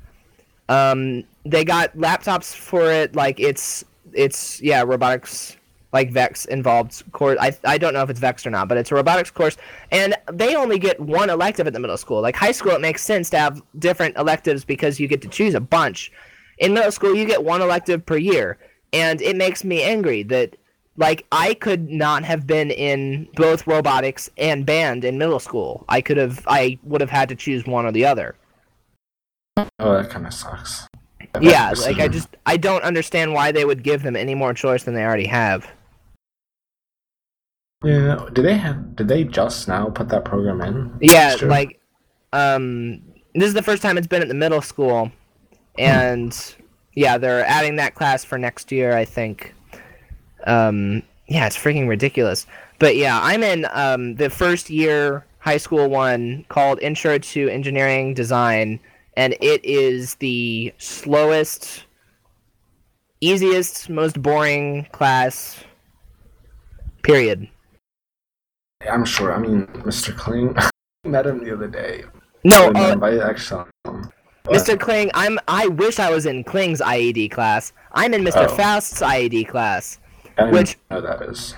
[0.68, 3.16] Um, they got laptops for it.
[3.16, 5.56] Like it's it's yeah, robotics
[5.94, 7.38] like Vex involved course.
[7.39, 9.58] I I don't know if it's Vex or not, but it's a robotics course,
[9.91, 12.22] and they only get one elective at the middle school.
[12.22, 15.54] Like high school, it makes sense to have different electives because you get to choose
[15.54, 16.12] a bunch.
[16.58, 18.58] In middle school, you get one elective per year,
[18.91, 20.58] and it makes me angry that
[20.98, 25.86] like I could not have been in both robotics and band in middle school.
[25.89, 28.36] I could have I would have had to choose one or the other.
[29.58, 30.88] Oh, that kind of sucks.
[31.41, 34.84] Yeah, like I just I don't understand why they would give them any more choice
[34.84, 35.68] than they already have.
[37.84, 38.28] Yeah.
[38.34, 38.96] Did they have?
[38.96, 40.98] Did they just now put that program in?
[41.02, 41.80] Yeah, That's like
[42.32, 43.02] um
[43.36, 45.12] this is the first time it's been at the middle school
[45.78, 46.56] and
[46.96, 49.54] yeah, they're adding that class for next year, I think.
[50.46, 52.46] Um yeah, it's freaking ridiculous.
[52.80, 58.14] But yeah, I'm in um the first year high school one called Intro to Engineering
[58.14, 58.80] Design
[59.16, 61.86] and it is the slowest
[63.24, 65.64] easiest, most boring class
[67.04, 67.48] period.
[68.90, 69.34] I'm sure.
[69.34, 70.16] I mean, Mr.
[70.16, 70.54] Kling.
[70.58, 70.70] I
[71.08, 72.04] met him the other day.
[72.44, 73.66] No, I uh, him by actually.
[74.46, 74.78] Mr.
[74.80, 75.40] Kling, I'm.
[75.48, 77.72] I wish I was in Kling's IED class.
[77.94, 78.48] I'm in Mr.
[78.48, 78.56] Oh.
[78.56, 80.00] Faust's IED class.
[80.38, 81.56] Which- that is.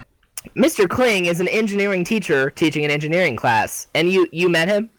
[0.55, 0.87] Mr.
[0.87, 4.91] Kling is an engineering teacher teaching an engineering class, and you you met him?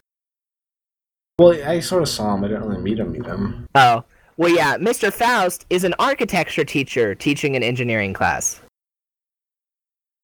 [1.39, 2.43] Well, I sort of saw him.
[2.43, 3.13] I didn't really meet him.
[3.13, 3.67] Meet him.
[3.75, 4.03] Oh,
[4.37, 4.77] well, yeah.
[4.77, 5.13] Mr.
[5.13, 8.59] Faust is an architecture teacher teaching an engineering class.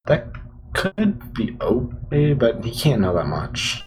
[0.05, 0.27] That
[0.73, 3.83] could be okay, but he can't know that much.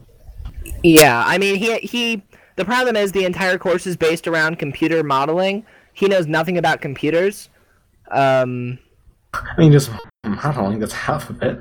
[0.83, 2.23] Yeah, I mean, he he.
[2.57, 5.67] The problem is the entire course is based around computer modeling.
[5.93, 7.51] He knows nothing about computers.
[8.11, 8.79] Um,
[9.35, 9.91] I mean, just
[10.25, 11.61] think that's half of it.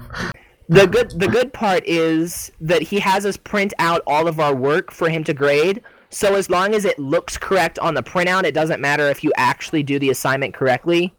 [0.70, 4.56] the good the good part is that he has us print out all of our
[4.56, 5.82] work for him to grade.
[6.10, 9.34] So as long as it looks correct on the printout, it doesn't matter if you
[9.38, 11.14] actually do the assignment correctly.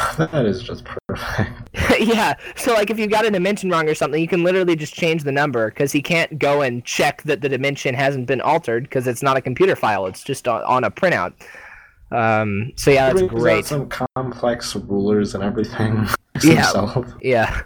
[0.18, 1.50] That is just perfect.
[2.00, 2.34] yeah.
[2.56, 5.24] So like if you got a dimension wrong or something, you can literally just change
[5.24, 9.06] the number because he can't go and check that the dimension hasn't been altered because
[9.06, 10.06] it's not a computer file.
[10.06, 11.32] It's just on, on a printout.
[12.12, 13.64] Um, so yeah, that's He brings out great.
[13.66, 16.06] Some complex rulers and everything.
[16.44, 16.54] Yeah.
[16.62, 17.06] himself.
[17.20, 17.62] Yeah.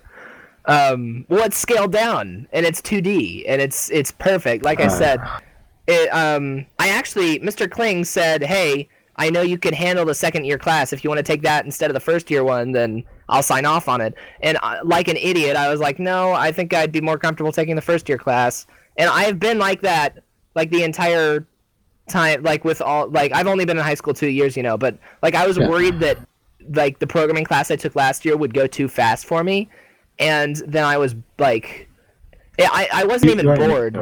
[0.64, 4.64] Um, well, it's scaled down and it's 2D and it's it's perfect.
[4.64, 4.88] Like I Uh.
[4.88, 5.20] said,
[5.86, 7.70] it, um, I actually, Mr.
[7.70, 10.92] Kling said, "Hey, I know you can handle the second year class.
[10.92, 13.64] If you want to take that instead of the first year one, then I'll sign
[13.66, 16.92] off on it." And uh, like an idiot, I was like, "No, I think I'd
[16.92, 20.22] be more comfortable taking the first year class." And I've been like that,
[20.54, 21.46] like the entire
[22.08, 24.76] time, like with all, like I've only been in high school two years, you know,
[24.76, 25.68] but like I was Yeah.
[25.68, 26.18] worried that
[26.74, 29.68] like the programming class I took last year would go too fast for me.
[30.20, 31.88] and then I was like,
[32.58, 33.98] yeah, I I wasn't even You bored,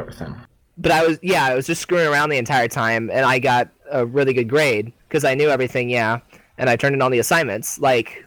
[0.76, 3.70] but I was yeah, I was just screwing around the entire time, and I got
[3.90, 5.90] a really good grade because I knew everything.
[5.90, 6.20] Yeah,
[6.56, 7.78] and I turned in all the assignments.
[7.78, 8.26] Like,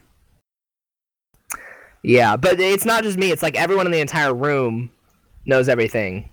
[2.02, 3.32] yeah, but it's not just me.
[3.32, 4.90] It's like everyone in the entire room
[5.46, 6.30] knows everything.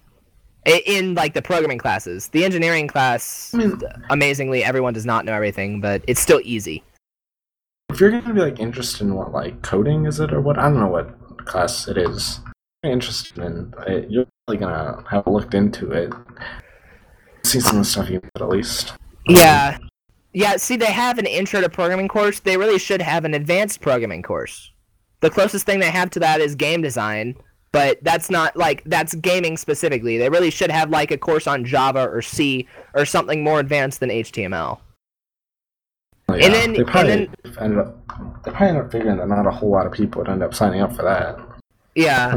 [0.66, 3.82] In like the programming classes, the engineering class, mean,
[4.12, 6.84] amazingly, everyone does not know everything, but it's still easy.
[7.90, 10.70] if you're gonna be like interested in what like coding is it or what I
[10.70, 12.40] don't know what class it is.
[12.46, 16.14] If you're interested in it, you're really gonna have looked into it.
[17.44, 18.94] See some of the stuff you did at least.
[19.28, 19.78] Yeah.
[20.34, 22.40] Yeah, see, they have an intro to programming course.
[22.40, 24.72] They really should have an advanced programming course.
[25.20, 27.36] The closest thing they have to that is game design,
[27.72, 30.18] but that's not like that's gaming specifically.
[30.18, 34.00] They really should have like a course on Java or C or something more advanced
[34.00, 34.80] than HTML.
[36.28, 37.96] Well, And then- they and probably then- ended up
[38.44, 40.54] they probably ended up figuring that not a whole lot of people would end up
[40.54, 41.38] signing up for that.
[41.96, 42.34] Yeah.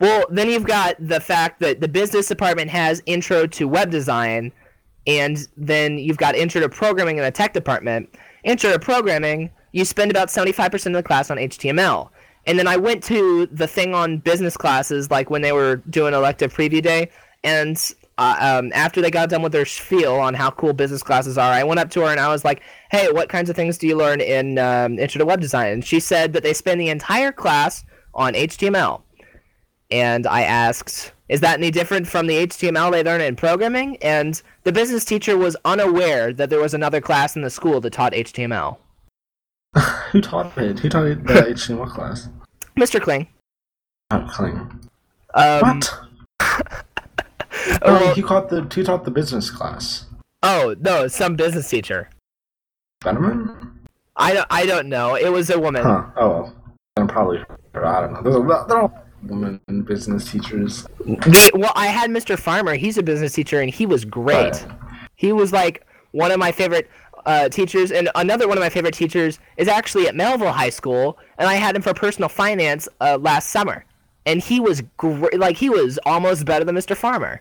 [0.00, 4.52] Well, then you've got the fact that the business department has intro to web design,
[5.06, 8.14] and then you've got intro to programming in the tech department.
[8.42, 12.10] Intro to programming, you spend about 75% of the class on HTML.
[12.46, 16.14] And then I went to the thing on business classes, like when they were doing
[16.14, 17.10] elective preview day,
[17.42, 17.76] and
[18.16, 21.50] uh, um, after they got done with their spiel on how cool business classes are,
[21.50, 23.86] I went up to her and I was like, "Hey, what kinds of things do
[23.86, 26.90] you learn in um, Intro to Web Design?" And she said that they spend the
[26.90, 27.84] entire class
[28.14, 29.02] on HTML
[29.90, 34.40] and I asked, "Is that any different from the HTML they learn in programming?" And
[34.64, 38.12] the business teacher was unaware that there was another class in the school that taught
[38.12, 38.78] HTML.
[40.12, 40.78] Who taught it?
[40.80, 42.28] Who taught it the HTML class?
[42.76, 43.00] Mr.
[43.00, 43.28] Kling.
[44.10, 44.80] Oh, Kling.
[45.34, 45.92] Um, What?
[46.40, 50.06] oh, well- he taught the who taught the business class?
[50.42, 52.10] oh no, some business teacher.
[53.02, 53.70] Veneman?
[54.16, 55.14] I don't, I don't know.
[55.16, 55.82] It was a woman.
[55.82, 56.04] Huh.
[56.16, 56.56] Oh, well.
[56.96, 57.38] I'm probably.
[57.74, 58.22] I don't know.
[58.22, 58.40] There's a
[59.28, 59.40] lot.
[59.40, 60.86] There are women business teachers.
[61.06, 62.38] The, well, I had Mr.
[62.38, 62.74] Farmer.
[62.74, 64.52] He's a business teacher, and he was great.
[64.52, 64.66] But-
[65.16, 66.90] He was like one of my favorite
[67.26, 71.18] uh, teachers, and another one of my favorite teachers is actually at Mehlville High School,
[71.38, 73.84] and I had him for personal finance uh, last summer,
[74.26, 75.38] and he was great.
[75.38, 76.96] Like he was almost better than Mr.
[76.96, 77.40] Farmer.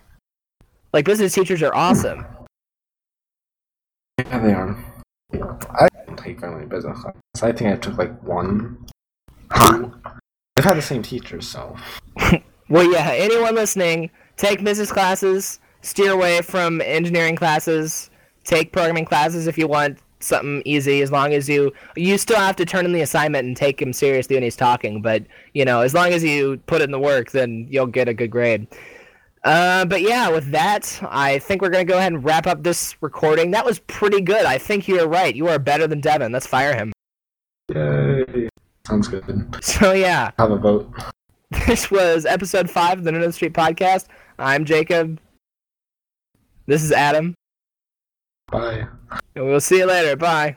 [0.94, 2.26] Like business teachers are awesome.
[4.20, 4.78] Yeah, they are.
[5.80, 6.98] I didn't take many business.
[7.42, 8.86] I think I took like one.
[10.56, 10.62] two.
[10.62, 11.76] They've had the same teachers, so.
[12.70, 13.12] Well, yeah.
[13.12, 15.60] Anyone listening, take business classes.
[15.82, 18.10] Steer away from engineering classes.
[18.45, 21.01] Take programming classes if you want something easy.
[21.01, 23.93] As long as you you still have to turn in the assignment and take him
[23.93, 25.01] seriously when he's talking.
[25.01, 28.14] But you know, as long as you put in the work, then you'll get a
[28.14, 28.66] good grade.
[29.43, 32.95] Uh, but yeah, with that, I think we're gonna go ahead and wrap up this
[33.01, 33.51] recording.
[33.51, 34.45] That was pretty good.
[34.45, 35.36] I think you're right.
[35.36, 36.32] You are better than Devin.
[36.32, 36.93] Let's fire him.
[37.74, 38.49] Yay.
[38.86, 39.24] Sounds good.
[39.62, 40.32] So yeah.
[40.38, 40.92] Have a vote.
[41.68, 44.08] This was episode five of the Nerd Street podcast.
[44.40, 45.20] I'm Jacob.
[46.66, 47.36] This is Adam.
[48.52, 48.88] Bye.
[49.36, 50.16] And we'll see you later.
[50.16, 50.56] Bye.